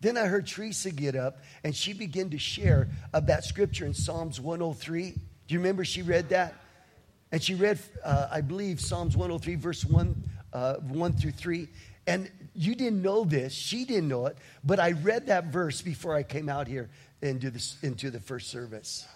[0.00, 3.94] Then I heard Teresa get up and she began to share of that scripture in
[3.94, 5.10] Psalms 103.
[5.10, 5.18] Do
[5.48, 6.54] you remember she read that?
[7.30, 10.22] And she read, uh, I believe, Psalms 103, verse 1,
[10.52, 11.68] uh, 1 through 3.
[12.06, 16.14] And you didn't know this, she didn't know it, but I read that verse before
[16.14, 16.90] I came out here
[17.22, 19.06] into, this, into the first service.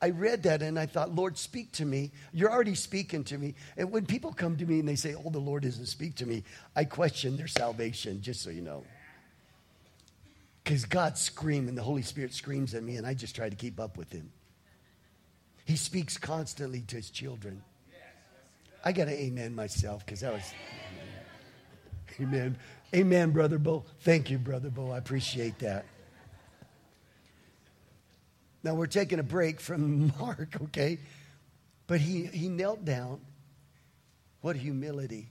[0.00, 2.12] I read that and I thought, Lord, speak to me.
[2.32, 3.54] You're already speaking to me.
[3.76, 6.26] And when people come to me and they say, Oh, the Lord doesn't speak to
[6.26, 6.44] me,
[6.74, 8.84] I question their salvation, just so you know.
[10.62, 13.56] Because God screams and the Holy Spirit screams at me, and I just try to
[13.56, 14.30] keep up with him.
[15.64, 17.62] He speaks constantly to his children.
[18.84, 20.52] I got to amen myself because that was.
[22.20, 22.56] Amen.
[22.94, 23.84] Amen, Brother Bo.
[24.00, 24.90] Thank you, Brother Bo.
[24.90, 25.84] I appreciate that.
[28.66, 30.98] Now we're taking a break from Mark, okay?
[31.86, 33.20] But he, he knelt down.
[34.40, 35.28] What humility.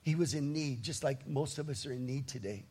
[0.00, 2.64] He was in need, just like most of us are in need today.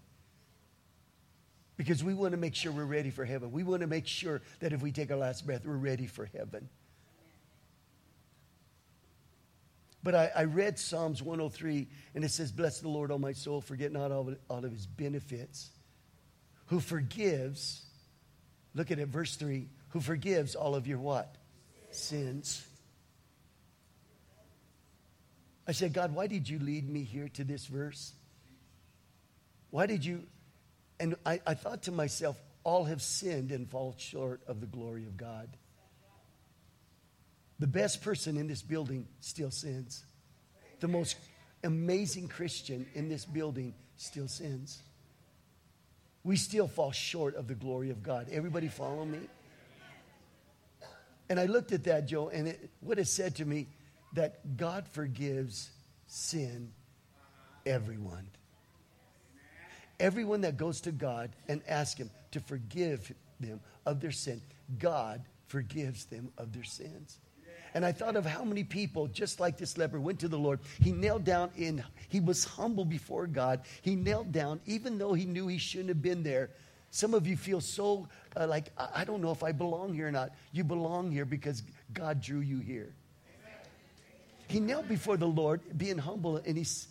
[1.77, 3.51] Because we want to make sure we're ready for heaven.
[3.51, 6.25] We want to make sure that if we take our last breath, we're ready for
[6.25, 6.67] heaven.
[10.01, 13.61] But I, I read Psalms 103, and it says, Bless the Lord, O my soul,
[13.61, 15.69] forget not all of, all of his benefits,
[16.67, 17.84] who forgives
[18.75, 21.33] Look at it, verse 3 who forgives all of your what?
[21.89, 22.67] Sins.
[25.65, 28.11] I said, God, why did you lead me here to this verse?
[29.69, 30.23] Why did you?
[30.99, 35.05] And I, I thought to myself, all have sinned and fall short of the glory
[35.05, 35.47] of God.
[37.59, 40.03] The best person in this building still sins.
[40.81, 41.15] The most
[41.63, 44.81] amazing Christian in this building still sins
[46.25, 48.27] we still fall short of the glory of God.
[48.31, 49.19] Everybody follow me?
[51.29, 53.67] And I looked at that, Joe, and it, what it said to me
[54.13, 55.69] that God forgives
[56.07, 56.71] sin,
[57.65, 58.27] everyone.
[59.99, 64.41] Everyone that goes to God and asks Him to forgive them of their sin,
[64.79, 67.19] God forgives them of their sins.
[67.75, 70.61] And I thought of how many people, just like this leper, went to the Lord.
[70.81, 73.63] He knelt down in, he was humble before God.
[73.81, 76.51] He knelt down, even though he knew he shouldn't have been there.
[76.91, 78.07] Some of you feel so
[78.37, 80.31] uh, like, I, I don't know if I belong here or not.
[80.53, 82.93] You belong here because God drew you here.
[84.47, 86.87] He knelt before the Lord, being humble, and, he's,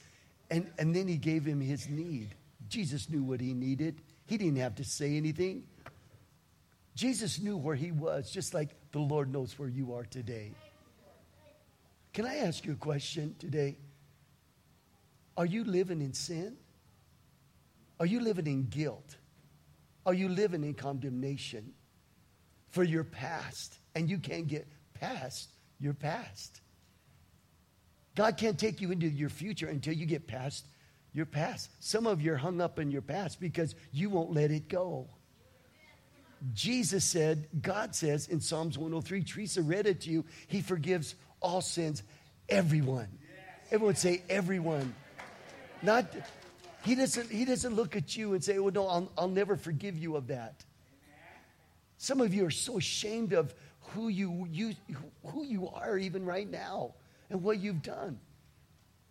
[0.51, 2.35] and, and then he gave him his need.
[2.69, 4.02] Jesus knew what he needed.
[4.27, 5.62] He didn't have to say anything.
[6.94, 10.52] Jesus knew where he was, just like the Lord knows where you are today.
[12.15, 13.77] Can I ask you a question today?
[15.36, 16.57] Are you living in sin?
[17.99, 19.16] Are you living in guilt?
[20.07, 21.73] Are you living in condemnation
[22.70, 23.78] for your past?
[23.97, 25.51] And you can't get past
[25.81, 26.61] your past.
[28.15, 30.66] God can't take you into your future until you get past
[31.12, 31.70] your past.
[31.81, 35.09] Some of you are hung up in your past because you won't let it go.
[36.53, 41.60] Jesus said, God says in Psalms 103, Teresa read it to you, He forgives all
[41.60, 42.02] sins,
[42.48, 43.08] everyone.
[43.70, 44.94] Everyone say everyone.
[45.82, 46.06] Not
[46.84, 49.98] he doesn't he doesn't look at you and say, "Well, no, I'll, I'll never forgive
[49.98, 50.64] you of that."
[51.98, 53.54] Some of you are so ashamed of
[53.92, 54.74] who you, you
[55.24, 56.94] who you are even right now
[57.30, 58.18] and what you've done.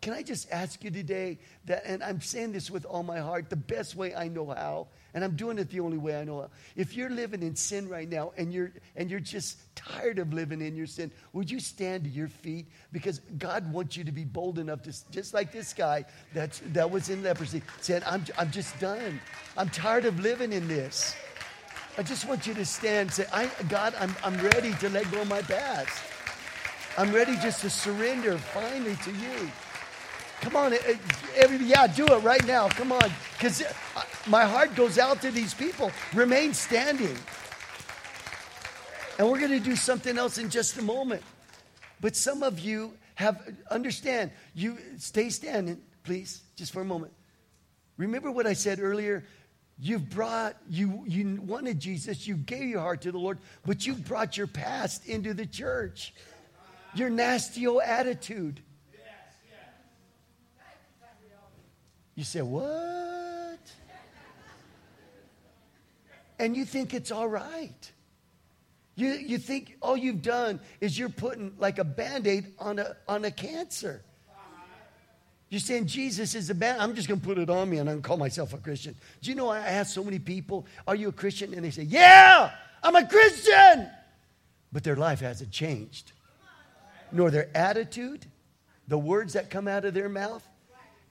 [0.03, 3.49] Can I just ask you today that, and I'm saying this with all my heart,
[3.49, 6.41] the best way I know how, and I'm doing it the only way I know
[6.41, 6.49] how.
[6.75, 10.59] If you're living in sin right now and you're and you're just tired of living
[10.59, 12.67] in your sin, would you stand to your feet?
[12.91, 16.03] Because God wants you to be bold enough to, just like this guy
[16.33, 19.21] that's that was in leprosy, said, I'm I'm just done.
[19.55, 21.15] I'm tired of living in this.
[21.97, 25.09] I just want you to stand and say, I, God, I'm, I'm ready to let
[25.11, 25.97] go of my past.
[26.97, 29.49] I'm ready just to surrender finally to you.
[30.43, 30.73] Come on,
[31.37, 32.67] everybody, yeah, do it right now.
[32.67, 33.09] Come on.
[33.37, 35.89] Because uh, my heart goes out to these people.
[36.13, 37.15] Remain standing.
[39.17, 41.23] And we're going to do something else in just a moment.
[42.01, 43.41] But some of you have,
[43.71, 47.13] understand, you stay standing, please, just for a moment.
[47.95, 49.23] Remember what I said earlier?
[49.79, 53.93] You've brought, you, you wanted Jesus, you gave your heart to the Lord, but you
[53.93, 56.13] brought your past into the church.
[56.95, 58.61] Your nasty old attitude.
[62.15, 63.59] You say, What?
[66.39, 67.91] And you think it's all right.
[68.95, 72.95] You, you think all you've done is you're putting like a band aid on a,
[73.07, 74.03] on a cancer.
[75.49, 76.81] You're saying Jesus is a band.
[76.81, 78.95] I'm just going to put it on me and I'm call myself a Christian.
[79.21, 81.53] Do you know I ask so many people, Are you a Christian?
[81.53, 82.51] And they say, Yeah,
[82.83, 83.87] I'm a Christian.
[84.71, 86.11] But their life hasn't changed,
[87.11, 88.25] nor their attitude,
[88.87, 90.43] the words that come out of their mouth,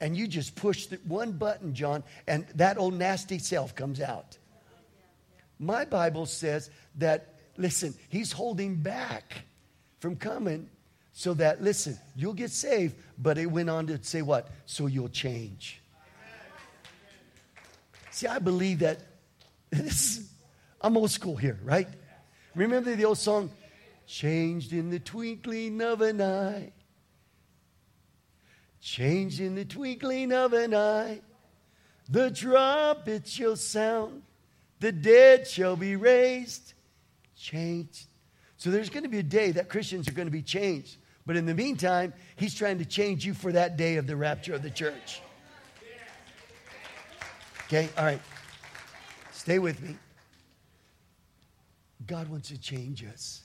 [0.03, 4.37] and you just push one button, John, and that old nasty self comes out.
[5.61, 9.45] My Bible says that, listen, he's holding back
[10.01, 10.69] from coming
[11.13, 14.51] so that, listen, you'll get saved, but it went on to say what?
[14.67, 15.81] So you'll change.
[18.11, 18.99] See, I believe that
[19.71, 20.31] this is,
[20.81, 21.89] I'm old school here, right?
[22.57, 23.51] Remember the old song,
[24.05, 26.73] Changed in the twinkling of an eye.
[28.83, 31.21] Changed in the twinkling of an eye.
[32.09, 34.23] The trumpet shall sound.
[34.81, 36.75] The dead shall be raised.
[37.37, 38.07] Changed.
[38.57, 40.97] So there's going to be a day that Christians are going to be changed.
[41.25, 44.53] But in the meantime, he's trying to change you for that day of the rapture
[44.53, 45.23] of the church.
[47.67, 47.89] Okay?
[47.97, 48.21] All right.
[49.31, 49.97] Stay with me.
[52.09, 53.43] God wants to change us.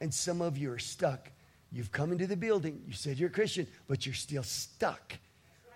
[0.00, 1.30] And some of you are stuck.
[1.72, 5.14] You've come into the building, you said you're a Christian, but you're still stuck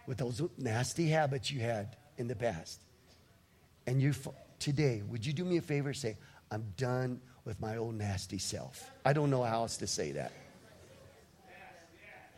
[0.07, 2.83] with those nasty habits you had in the past.
[3.87, 4.13] And you
[4.59, 5.95] today, would you do me a favor?
[5.95, 6.19] Say,
[6.51, 8.91] I'm done with my old nasty self.
[9.05, 10.33] I don't know how else to say that.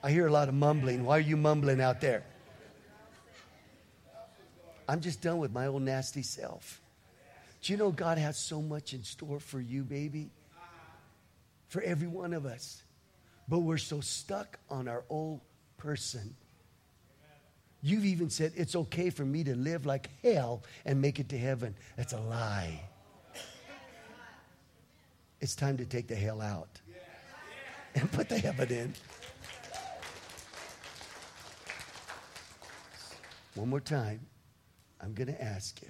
[0.02, 1.04] I hear a lot of mumbling.
[1.04, 2.22] Why are you mumbling out there?
[4.88, 6.80] I'm just done with my old nasty self.
[7.62, 10.30] Do you know God has so much in store for you, baby?
[11.66, 12.82] For every one of us.
[13.48, 15.40] But we're so stuck on our old
[15.78, 16.34] person.
[17.82, 21.38] You've even said it's okay for me to live like hell and make it to
[21.38, 21.74] heaven.
[21.96, 22.82] That's a lie.
[25.40, 26.80] It's time to take the hell out
[27.94, 28.94] and put the heaven in.
[33.54, 34.20] One more time,
[35.00, 35.88] I'm going to ask you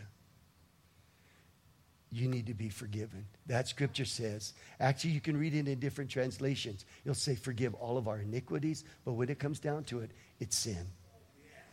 [2.10, 3.26] you need to be forgiven.
[3.47, 4.55] That scripture says.
[4.80, 6.85] Actually, you can read it in different translations.
[7.05, 10.10] You'll say, Forgive all of our iniquities, but when it comes down to it,
[10.40, 10.86] it's sin.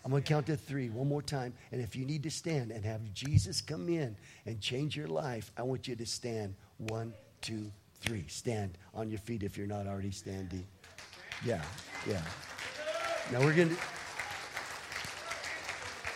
[0.04, 1.54] I'm going to count to three one more time.
[1.72, 5.52] And if you need to stand and have Jesus come in and change your life,
[5.58, 6.54] I want you to stand.
[6.78, 7.72] One, two,
[8.02, 8.26] three.
[8.28, 10.66] Stand on your feet if you're not already standing.
[11.44, 11.62] Yeah,
[12.08, 12.22] yeah.
[13.32, 13.76] Now we're going to.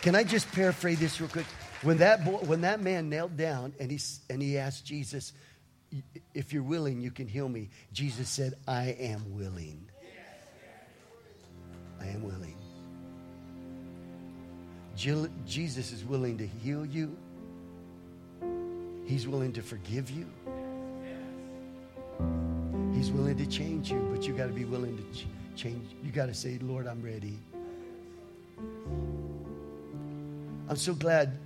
[0.02, 1.46] Can I just paraphrase this real quick?
[1.82, 3.98] When that, boy, when that man knelt down and he,
[4.28, 5.32] and he asked Jesus,
[6.34, 9.88] If you're willing, you can heal me, Jesus said, I am willing.
[12.00, 12.56] I am willing.
[15.46, 17.16] Jesus is willing to heal you.
[19.06, 20.26] He's willing to forgive you.
[22.92, 25.26] He's willing to change you, but you got to be willing to ch-
[25.56, 25.90] change.
[26.04, 27.38] You got to say, Lord, I'm ready.
[30.68, 31.38] I'm so glad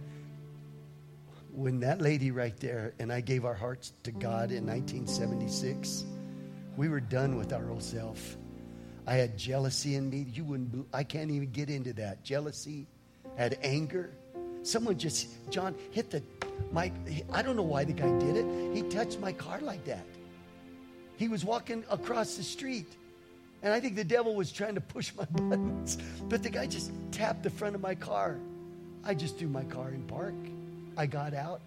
[1.54, 6.04] when that lady right there and I gave our hearts to God in 1976,
[6.76, 8.36] we were done with our old self.
[9.06, 10.26] I had jealousy in me.
[10.32, 10.86] You wouldn't.
[10.92, 12.24] I can't even get into that.
[12.24, 12.86] Jealousy,
[13.38, 14.10] I had anger.
[14.62, 16.22] Someone just John hit the
[16.72, 16.90] my.
[17.32, 18.74] I don't know why the guy did it.
[18.74, 20.06] He touched my car like that.
[21.16, 22.96] He was walking across the street,
[23.62, 25.98] and I think the devil was trying to push my buttons,
[26.28, 28.38] but the guy just tapped the front of my car.
[29.04, 30.34] I just threw my car in park.
[30.96, 31.60] I got out,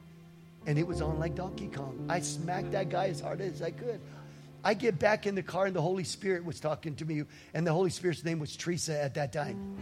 [0.66, 2.06] and it was on like Donkey Kong.
[2.10, 4.00] I smacked that guy as hard as I could.
[4.64, 7.24] I get back in the car, and the Holy Spirit was talking to me,
[7.54, 9.78] and the Holy Spirit's name was Teresa at that time.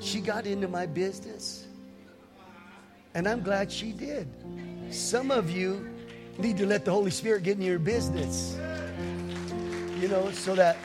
[0.00, 1.66] She got into my business,
[3.14, 4.28] and I'm glad she did.
[4.90, 5.97] Some of you
[6.38, 8.56] need to let the Holy Spirit get in your business.
[10.00, 10.76] You know, so that.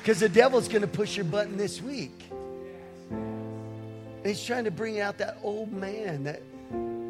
[0.00, 2.12] Because the devil's going to push your button this week.
[3.10, 6.42] And he's trying to bring out that old man that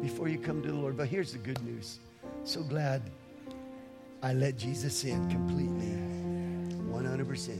[0.01, 0.97] before you come to the Lord.
[0.97, 1.99] But here's the good news.
[2.43, 3.01] So glad
[4.23, 5.93] I let Jesus in completely.
[6.91, 7.59] 100%.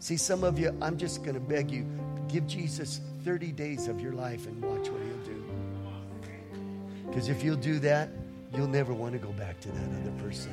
[0.00, 1.86] See, some of you, I'm just going to beg you,
[2.28, 5.13] give Jesus 30 days of your life and watch what do.
[7.06, 8.08] Because if you'll do that,
[8.54, 10.52] you'll never want to go back to that other person.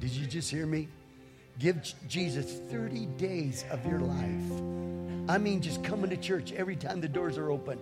[0.00, 0.88] Did you just hear me?
[1.58, 1.76] Give
[2.06, 5.28] Jesus 30 days of your life.
[5.28, 7.78] I mean, just coming to church every time the doors are open.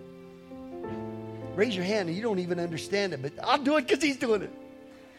[1.55, 4.17] Raise your hand and you don't even understand it, but I'll do it because he's
[4.17, 4.51] doing it.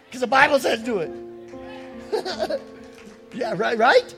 [0.07, 1.11] Because the Bible says do it.
[3.35, 4.15] yeah, right, right?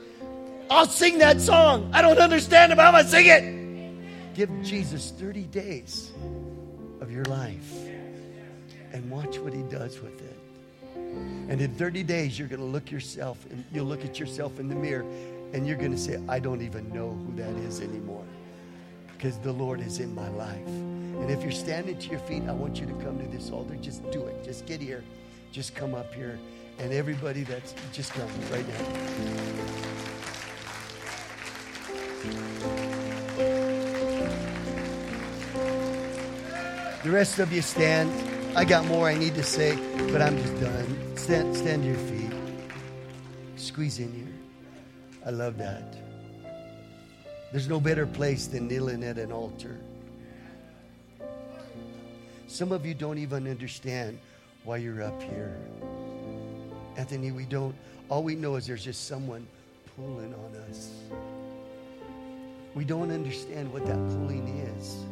[0.69, 1.89] I'll sing that song.
[1.93, 4.35] I don't understand it, but I'm going to sing it.
[4.35, 6.11] Give Jesus 30 days
[7.01, 7.73] of your life
[8.93, 10.37] and watch what he does with it.
[11.49, 14.69] And in 30 days, you're going to look yourself and you'll look at yourself in
[14.69, 15.05] the mirror
[15.53, 18.23] And you're going to say, I don't even know who that is anymore
[19.17, 20.65] because the Lord is in my life.
[20.65, 23.75] And if you're standing to your feet, I want you to come to this altar.
[23.75, 24.43] Just do it.
[24.43, 25.03] Just get here.
[25.51, 26.39] Just come up here.
[26.79, 28.85] And everybody that's just come right now.
[37.03, 38.11] The rest of you stand.
[38.55, 39.75] I got more I need to say,
[40.11, 41.17] but I'm just done.
[41.17, 42.31] Stand, stand to your feet.
[43.55, 44.33] Squeeze in here.
[45.25, 45.95] I love that.
[47.51, 49.79] There's no better place than kneeling at an altar.
[52.47, 54.19] Some of you don't even understand
[54.63, 55.57] why you're up here.
[56.97, 57.73] Anthony, we don't.
[58.09, 59.47] All we know is there's just someone
[59.95, 60.91] pulling on us.
[62.75, 64.47] We don't understand what that pulling
[64.77, 65.03] is.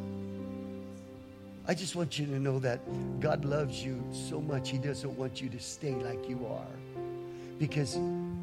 [1.69, 2.79] I just want you to know that
[3.19, 6.65] God loves you so much, He doesn't want you to stay like you are
[7.59, 7.95] because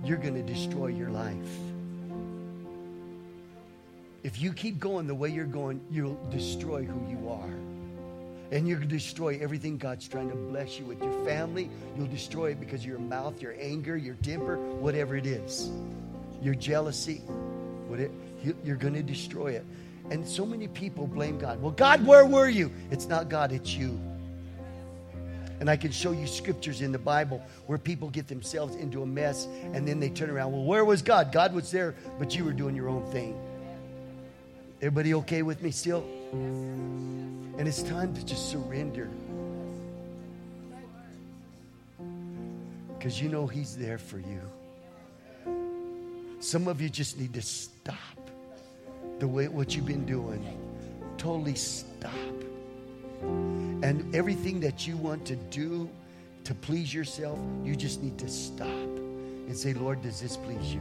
[0.05, 1.35] you're going to destroy your life.
[4.23, 7.51] If you keep going the way you're going, you'll destroy who you are.
[8.53, 11.03] And you'll destroy everything God's trying to bless you with.
[11.03, 15.27] Your family, you'll destroy it because of your mouth, your anger, your temper, whatever it
[15.27, 15.69] is.
[16.43, 17.23] Your jealousy,
[18.65, 19.65] you're going to destroy it.
[20.11, 21.61] And so many people blame God.
[21.61, 22.71] Well, God, where were you?
[22.91, 24.01] It's not God, it's you.
[25.59, 29.07] And I can show you scriptures in the Bible where people get themselves into a
[29.07, 30.53] mess and then they turn around.
[30.53, 31.33] Well, where was God?
[31.33, 33.41] God was there, but you were doing your own thing.
[34.83, 36.05] Everybody okay with me still?
[36.33, 39.09] And it's time to just surrender.
[42.99, 44.43] Because you know He's there for you.
[46.41, 47.97] Some of you just need to stop
[49.19, 50.45] the way what you've been doing.
[51.19, 52.13] Totally stop.
[53.23, 55.89] And everything that you want to do
[56.45, 60.81] to please yourself, you just need to stop and say, Lord, does this please you?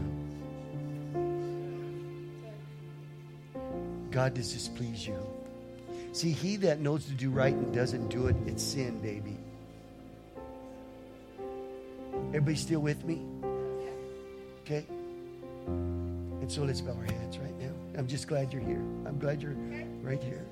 [4.12, 5.18] God, does this please you?
[6.14, 9.38] See, he that knows to do right and doesn't do it, it's sin, baby.
[12.30, 13.22] Everybody still with me?
[14.62, 14.86] Okay?
[15.68, 17.45] And so let's bow our heads right.
[17.98, 18.84] I'm just glad you're here.
[19.06, 19.56] I'm glad you're
[20.02, 20.46] right here.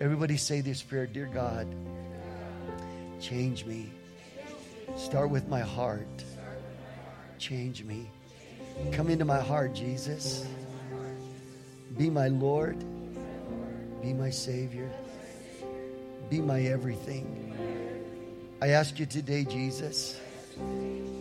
[0.00, 1.66] Everybody say this prayer Dear God,
[3.20, 3.90] change me.
[4.96, 6.06] Start with my heart.
[7.38, 8.08] Change me.
[8.92, 10.46] Come into my heart, Jesus.
[11.98, 12.78] Be my Lord.
[14.02, 14.88] Be my Savior.
[16.30, 17.42] Be my everything.
[18.62, 20.20] I ask you today, Jesus,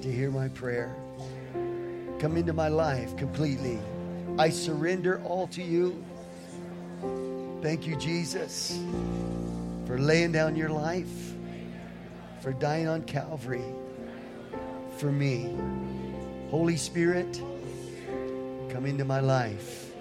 [0.01, 0.95] to hear my prayer.
[2.19, 3.79] Come into my life completely.
[4.37, 6.03] I surrender all to you.
[7.61, 8.77] Thank you, Jesus,
[9.85, 11.33] for laying down your life,
[12.41, 13.63] for dying on Calvary
[14.97, 15.55] for me.
[16.51, 17.41] Holy Spirit,
[18.69, 19.91] come into my life.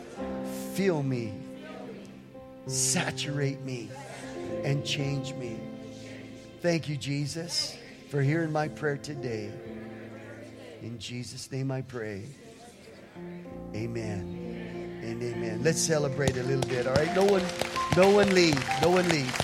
[0.74, 1.32] Fill me,
[2.66, 3.89] saturate me,
[4.65, 5.59] and change me.
[6.61, 7.77] Thank you, Jesus,
[8.11, 9.52] for hearing my prayer today.
[10.82, 12.24] In Jesus' name I pray.
[13.74, 15.01] Amen.
[15.02, 15.62] And amen.
[15.62, 17.14] Let's celebrate a little bit, all right?
[17.14, 17.42] No one,
[17.96, 18.62] no one leave.
[18.80, 19.34] No one leave.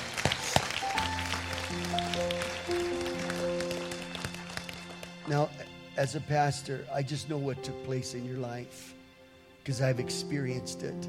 [5.27, 5.49] Now,
[5.97, 8.95] as a pastor, I just know what took place in your life
[9.63, 11.09] because I've experienced it.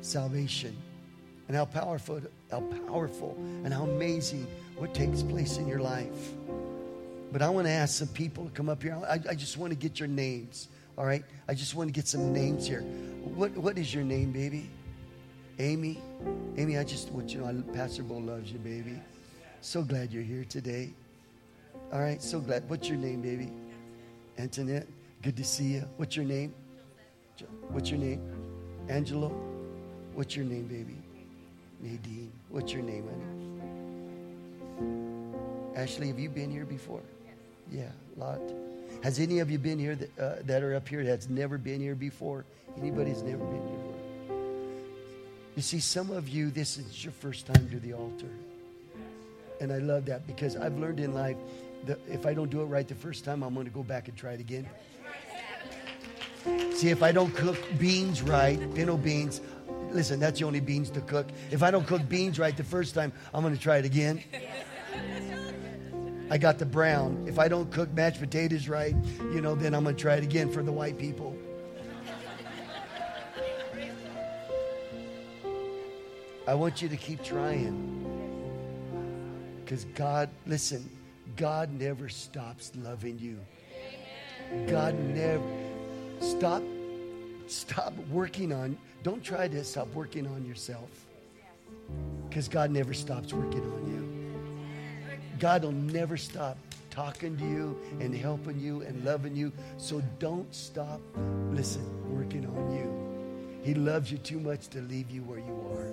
[0.00, 0.76] Salvation.
[1.48, 2.20] And how powerful,
[2.50, 4.46] how powerful and how amazing
[4.76, 6.32] what takes place in your life.
[7.32, 8.96] But I want to ask some people to come up here.
[9.08, 10.68] I, I just want to get your names.
[10.96, 11.24] All right?
[11.48, 12.82] I just want to get some names here.
[13.34, 14.70] What, what is your name, baby?
[15.58, 16.00] Amy?
[16.56, 19.00] Amy, I just want you to know Pastor Bo loves you, baby.
[19.60, 20.92] So glad you're here today.
[21.92, 22.68] All right, so glad.
[22.68, 23.50] What's your name, baby?
[24.38, 24.86] Antoinette.
[25.22, 25.88] Good to see you.
[25.96, 26.54] What's your name?
[27.68, 28.20] What's your name?
[28.88, 29.28] Angelo.
[30.12, 30.96] What's your name, baby?
[31.80, 32.32] Nadine.
[32.50, 33.24] What's your name, honey?
[35.76, 37.02] Ashley, have you been here before?
[37.70, 38.40] Yeah, a lot.
[39.04, 41.78] Has any of you been here that, uh, that are up here that's never been
[41.78, 42.46] here before?
[42.78, 44.36] Anybody's never been here before?
[45.56, 48.30] You see, some of you, this is your first time to the altar.
[49.60, 51.36] And I love that because I've learned in life
[51.84, 54.08] that if I don't do it right the first time, I'm going to go back
[54.08, 54.66] and try it again.
[56.72, 59.42] See, if I don't cook beans right, pinto beans,
[59.90, 61.26] listen, that's the only beans to cook.
[61.50, 64.24] If I don't cook beans right the first time, I'm going to try it again.
[66.30, 67.24] I got the brown.
[67.28, 68.94] If I don't cook mashed potatoes right,
[69.32, 71.36] you know, then I'm going to try it again for the white people.
[76.46, 77.90] I want you to keep trying.
[79.64, 80.88] Because God, listen,
[81.36, 83.38] God never stops loving you.
[84.66, 85.42] God never
[86.20, 86.62] stop
[87.46, 90.90] stop working on, don't try to stop working on yourself.
[92.28, 94.13] Because God never stops working on you.
[95.44, 96.56] God will never stop
[96.88, 99.52] talking to you and helping you and loving you.
[99.76, 101.02] So don't stop,
[101.50, 101.84] listen,
[102.16, 103.62] working on you.
[103.62, 105.92] He loves you too much to leave you where you are.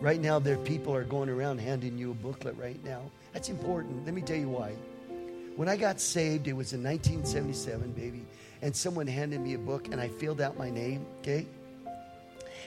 [0.00, 3.02] Right now, there people are going around handing you a booklet right now.
[3.34, 4.06] That's important.
[4.06, 4.72] Let me tell you why.
[5.56, 8.24] When I got saved, it was in 1977, baby,
[8.62, 11.44] and someone handed me a book and I filled out my name, okay?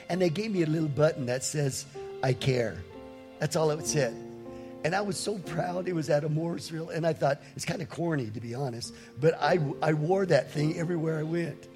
[0.08, 1.86] And they gave me a little button that says,
[2.22, 2.76] I care.
[3.40, 4.23] That's all it said.
[4.84, 5.88] And I was so proud.
[5.88, 8.94] It was at a Morrisville, and I thought it's kind of corny to be honest,
[9.18, 11.68] but I, I wore that thing everywhere I went.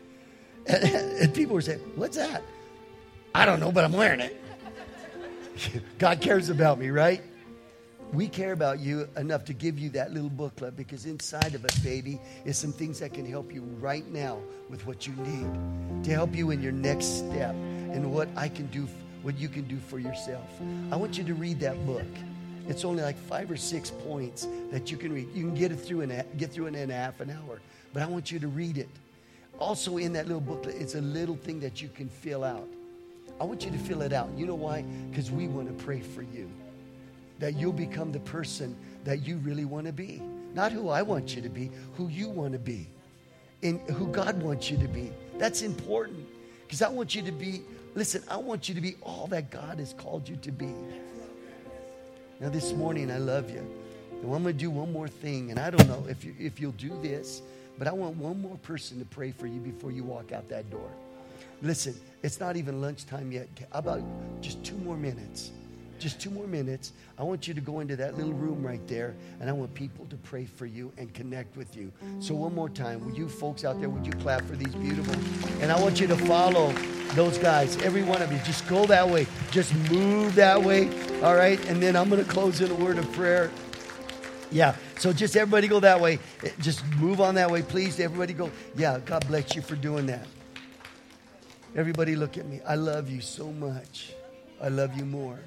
[0.66, 2.42] And, and people were saying, What's that?
[3.34, 4.40] I don't know, but I'm wearing it.
[5.98, 7.22] God cares about me, right?
[8.12, 11.82] We care about you enough to give you that little booklet because inside of it,
[11.82, 14.38] baby, is some things that can help you right now
[14.70, 18.66] with what you need to help you in your next step and what I can
[18.68, 18.88] do,
[19.22, 20.48] what you can do for yourself.
[20.90, 22.06] I want you to read that book.
[22.68, 25.28] It's only like five or six points that you can read.
[25.34, 27.60] You can get it through in get through it in half an hour,
[27.92, 28.88] but I want you to read it.
[29.58, 32.68] Also, in that little booklet, it's a little thing that you can fill out.
[33.40, 34.28] I want you to fill it out.
[34.36, 34.82] You know why?
[35.10, 36.50] Because we want to pray for you.
[37.38, 40.22] That you'll become the person that you really want to be.
[40.54, 42.88] Not who I want you to be, who you want to be.
[43.62, 45.10] And who God wants you to be.
[45.38, 46.26] That's important.
[46.66, 47.62] Because I want you to be,
[47.94, 50.74] listen, I want you to be all that God has called you to be.
[52.40, 53.66] Now, this morning, I love you.
[54.22, 55.50] And I'm going to do one more thing.
[55.50, 57.42] And I don't know if, you, if you'll do this,
[57.78, 60.70] but I want one more person to pray for you before you walk out that
[60.70, 60.90] door.
[61.62, 63.48] Listen, it's not even lunchtime yet.
[63.72, 64.02] How about
[64.40, 65.50] just two more minutes?
[65.98, 66.92] Just two more minutes.
[67.18, 70.06] I want you to go into that little room right there, and I want people
[70.06, 71.92] to pray for you and connect with you.
[72.20, 75.14] So, one more time, will you folks out there, would you clap for these beautiful?
[75.60, 76.72] And I want you to follow
[77.14, 78.38] those guys, every one of you.
[78.44, 79.26] Just go that way.
[79.50, 80.88] Just move that way.
[81.22, 81.62] All right.
[81.68, 83.50] And then I'm going to close in a word of prayer.
[84.50, 84.76] Yeah.
[84.98, 86.18] So just everybody go that way.
[86.60, 87.98] Just move on that way, please.
[87.98, 88.50] Everybody go.
[88.76, 89.00] Yeah.
[89.04, 90.26] God bless you for doing that.
[91.74, 92.60] Everybody look at me.
[92.66, 94.12] I love you so much.
[94.60, 95.38] I love you more.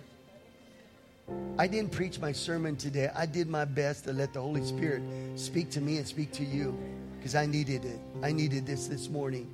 [1.58, 3.12] I didn't preach my sermon today.
[3.16, 5.04] I did my best to let the Holy Spirit
[5.36, 6.78] speak to me and speak to you
[7.18, 8.00] because I needed it.
[8.24, 9.54] I needed this this morning.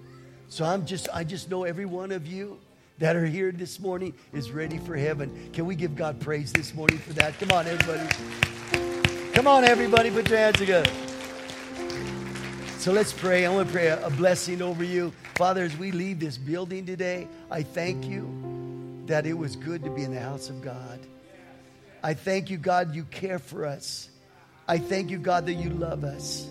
[0.50, 2.60] So I'm just I just know every one of you
[3.00, 5.50] that are here this morning is ready for heaven.
[5.54, 7.38] Can we give God praise this morning for that?
[7.40, 9.34] Come on everybody.
[9.34, 10.90] Come on everybody, put your hands together.
[12.80, 13.46] So let's pray.
[13.46, 15.12] I want to pray a blessing over you.
[15.36, 19.90] Father, as we leave this building today, I thank you that it was good to
[19.90, 21.00] be in the house of God.
[22.04, 24.10] I thank you, God, you care for us.
[24.68, 26.48] I thank you, God, that you love us.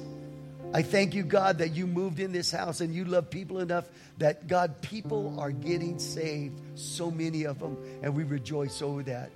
[0.74, 3.89] I thank you, God, that you moved in this house and you love people enough
[4.18, 9.31] that, God, people are getting saved, so many of them, and we rejoice over that.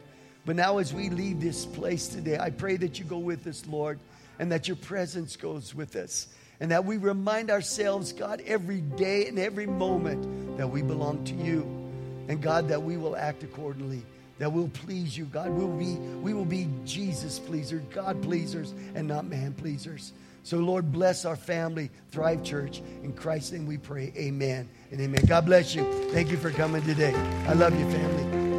[0.44, 3.64] But now, as we leave this place today, I pray that you go with us,
[3.66, 4.00] Lord,
[4.38, 6.26] and that your presence goes with us,
[6.58, 11.34] and that we remind ourselves, God, every day and every moment that we belong to
[11.34, 11.62] you,
[12.28, 14.02] and God, that we will act accordingly
[14.40, 15.50] that will please you, God.
[15.50, 20.14] We'll be, we will be Jesus pleasers, God pleasers, and not man pleasers.
[20.44, 22.80] So, Lord, bless our family, Thrive Church.
[23.04, 24.12] In Christ's name we pray.
[24.16, 25.26] Amen and amen.
[25.26, 25.84] God bless you.
[26.10, 27.14] Thank you for coming today.
[27.46, 28.49] I love you, family.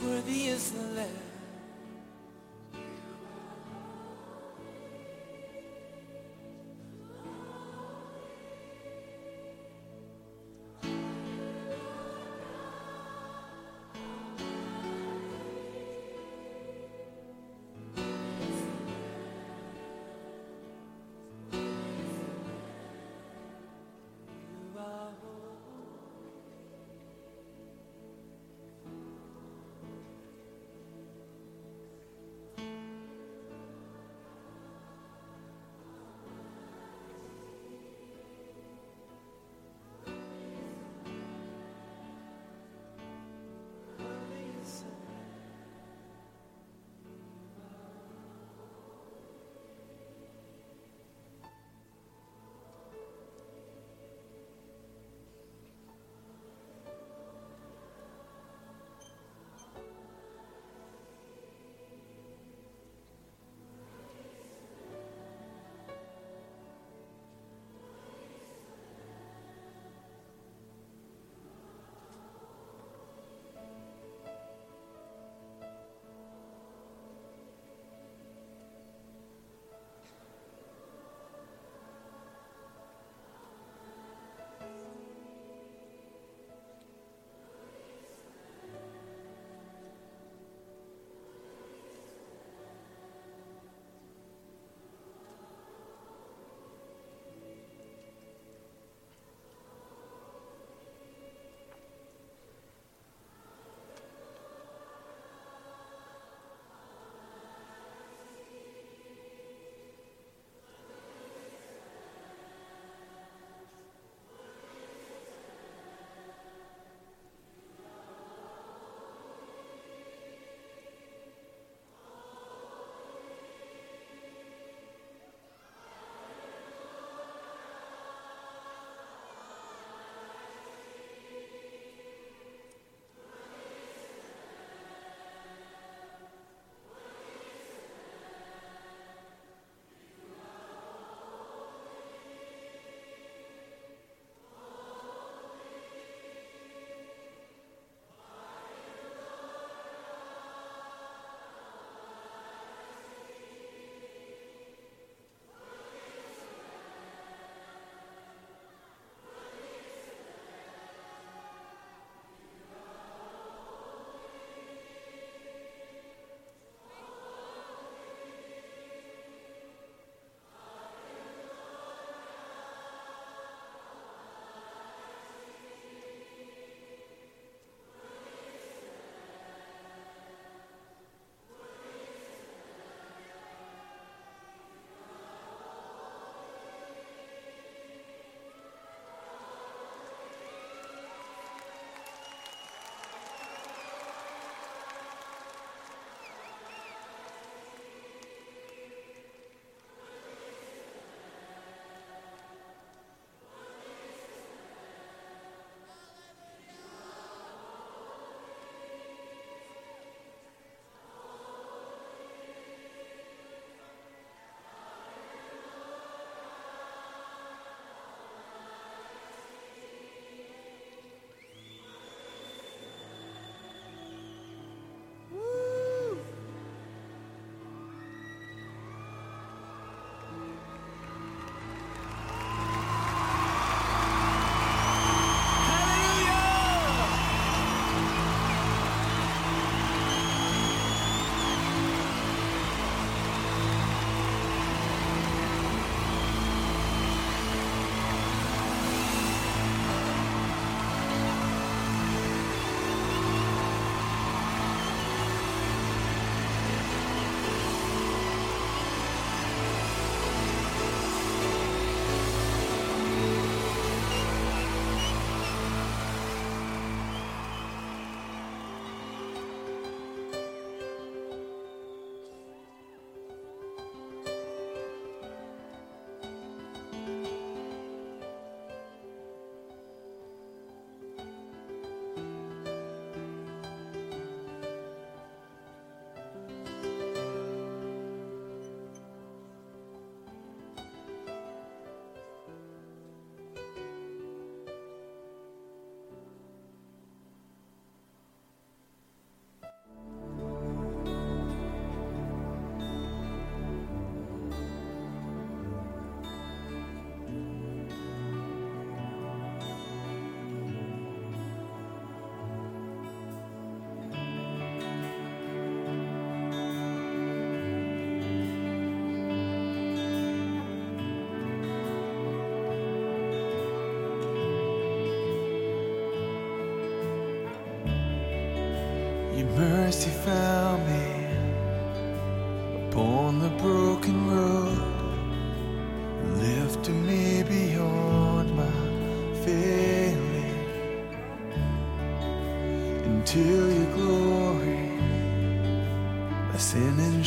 [0.00, 1.23] Worthy is the Lamb.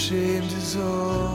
[0.07, 1.26] Sin is shame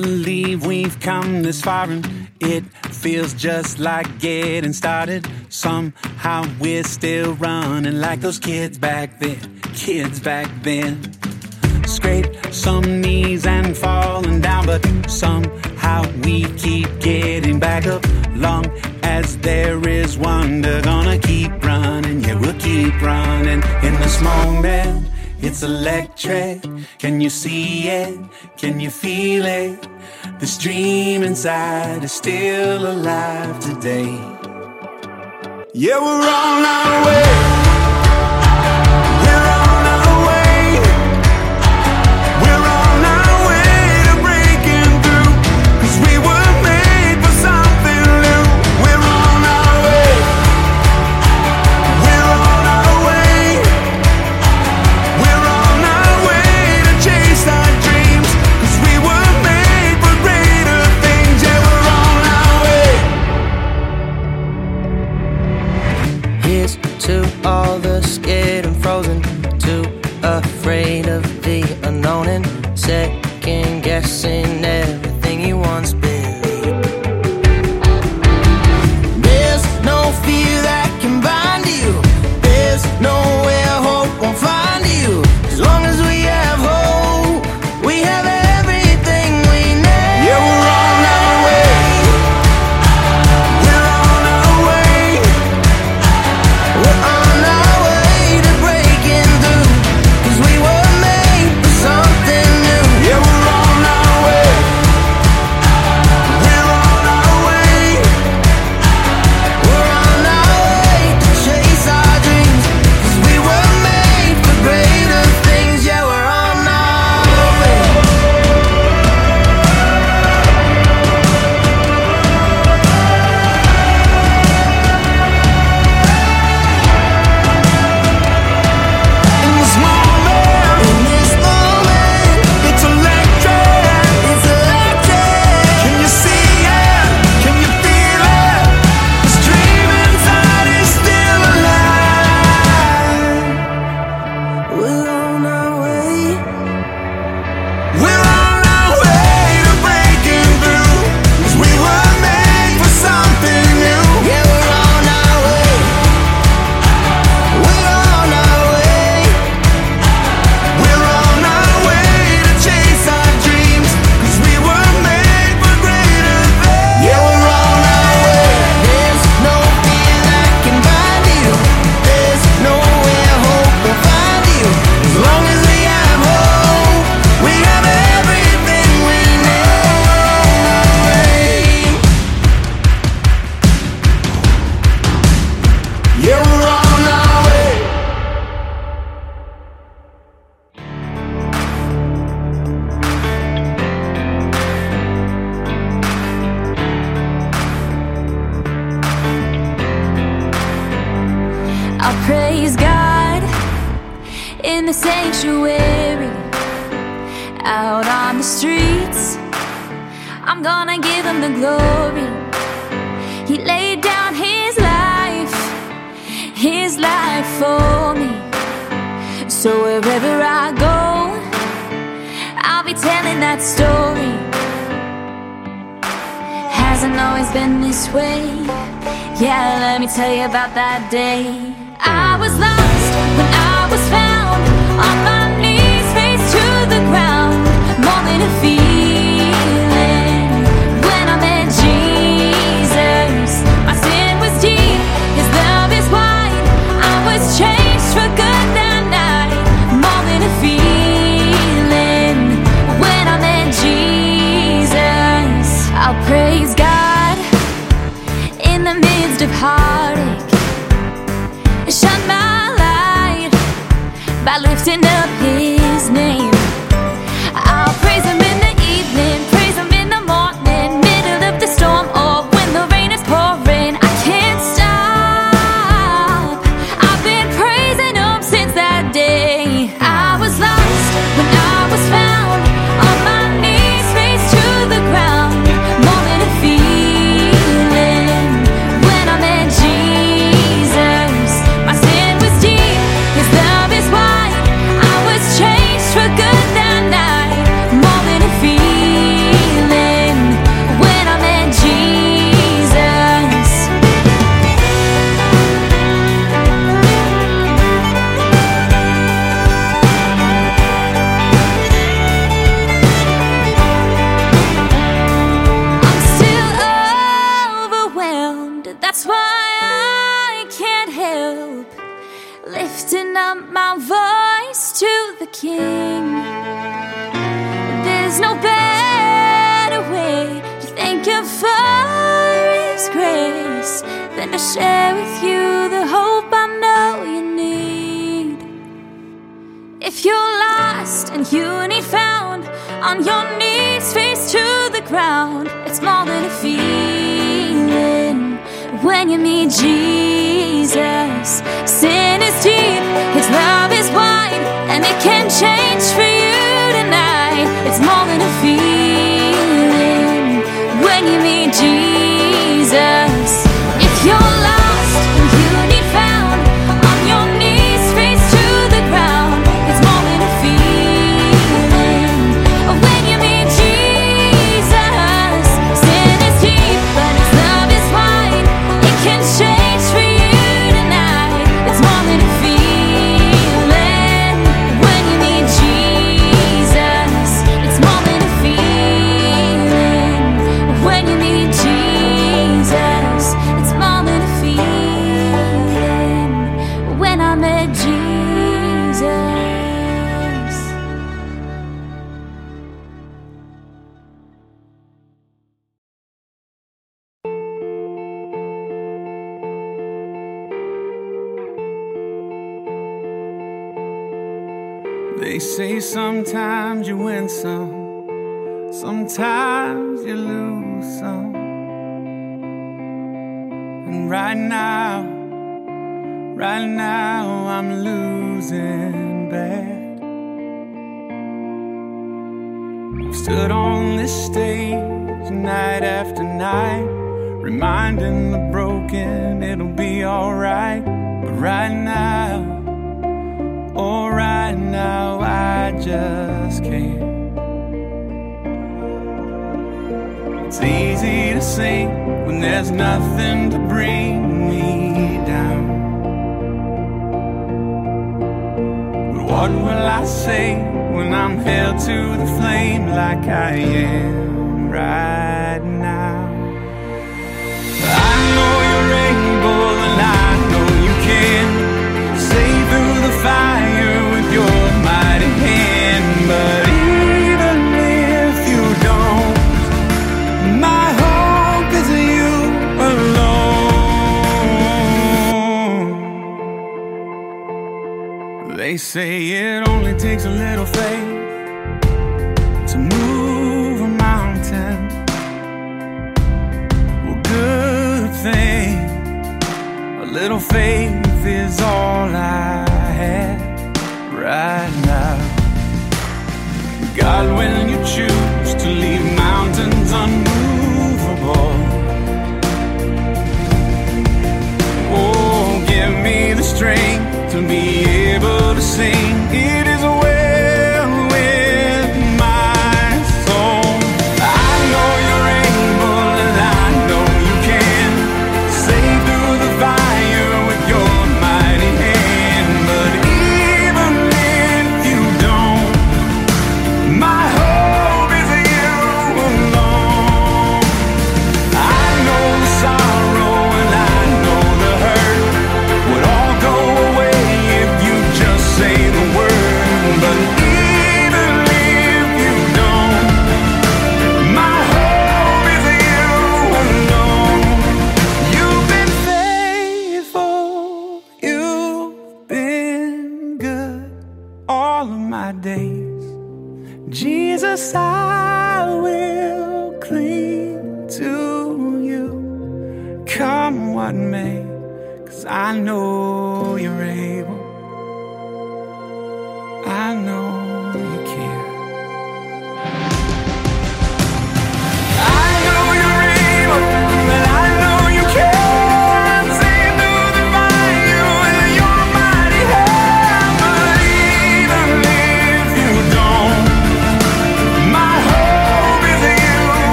[0.00, 2.04] believe we've come this far and
[2.40, 2.64] it
[3.02, 5.24] feels just like getting started.
[5.50, 9.38] Somehow we're still running like those kids back then,
[9.74, 10.92] kids back then.
[11.86, 18.04] Scrape some knees and falling down, but somehow we keep getting back up.
[18.34, 18.66] Long
[19.04, 23.62] as there is wonder, gonna keep running, yeah, we'll keep running.
[23.86, 25.06] In this moment,
[25.40, 26.62] it's electric.
[26.98, 28.18] Can you see it?
[28.64, 29.86] Can you feel it?
[30.40, 34.18] This dream inside is still alive today.
[35.74, 37.53] Yeah, we're on our way.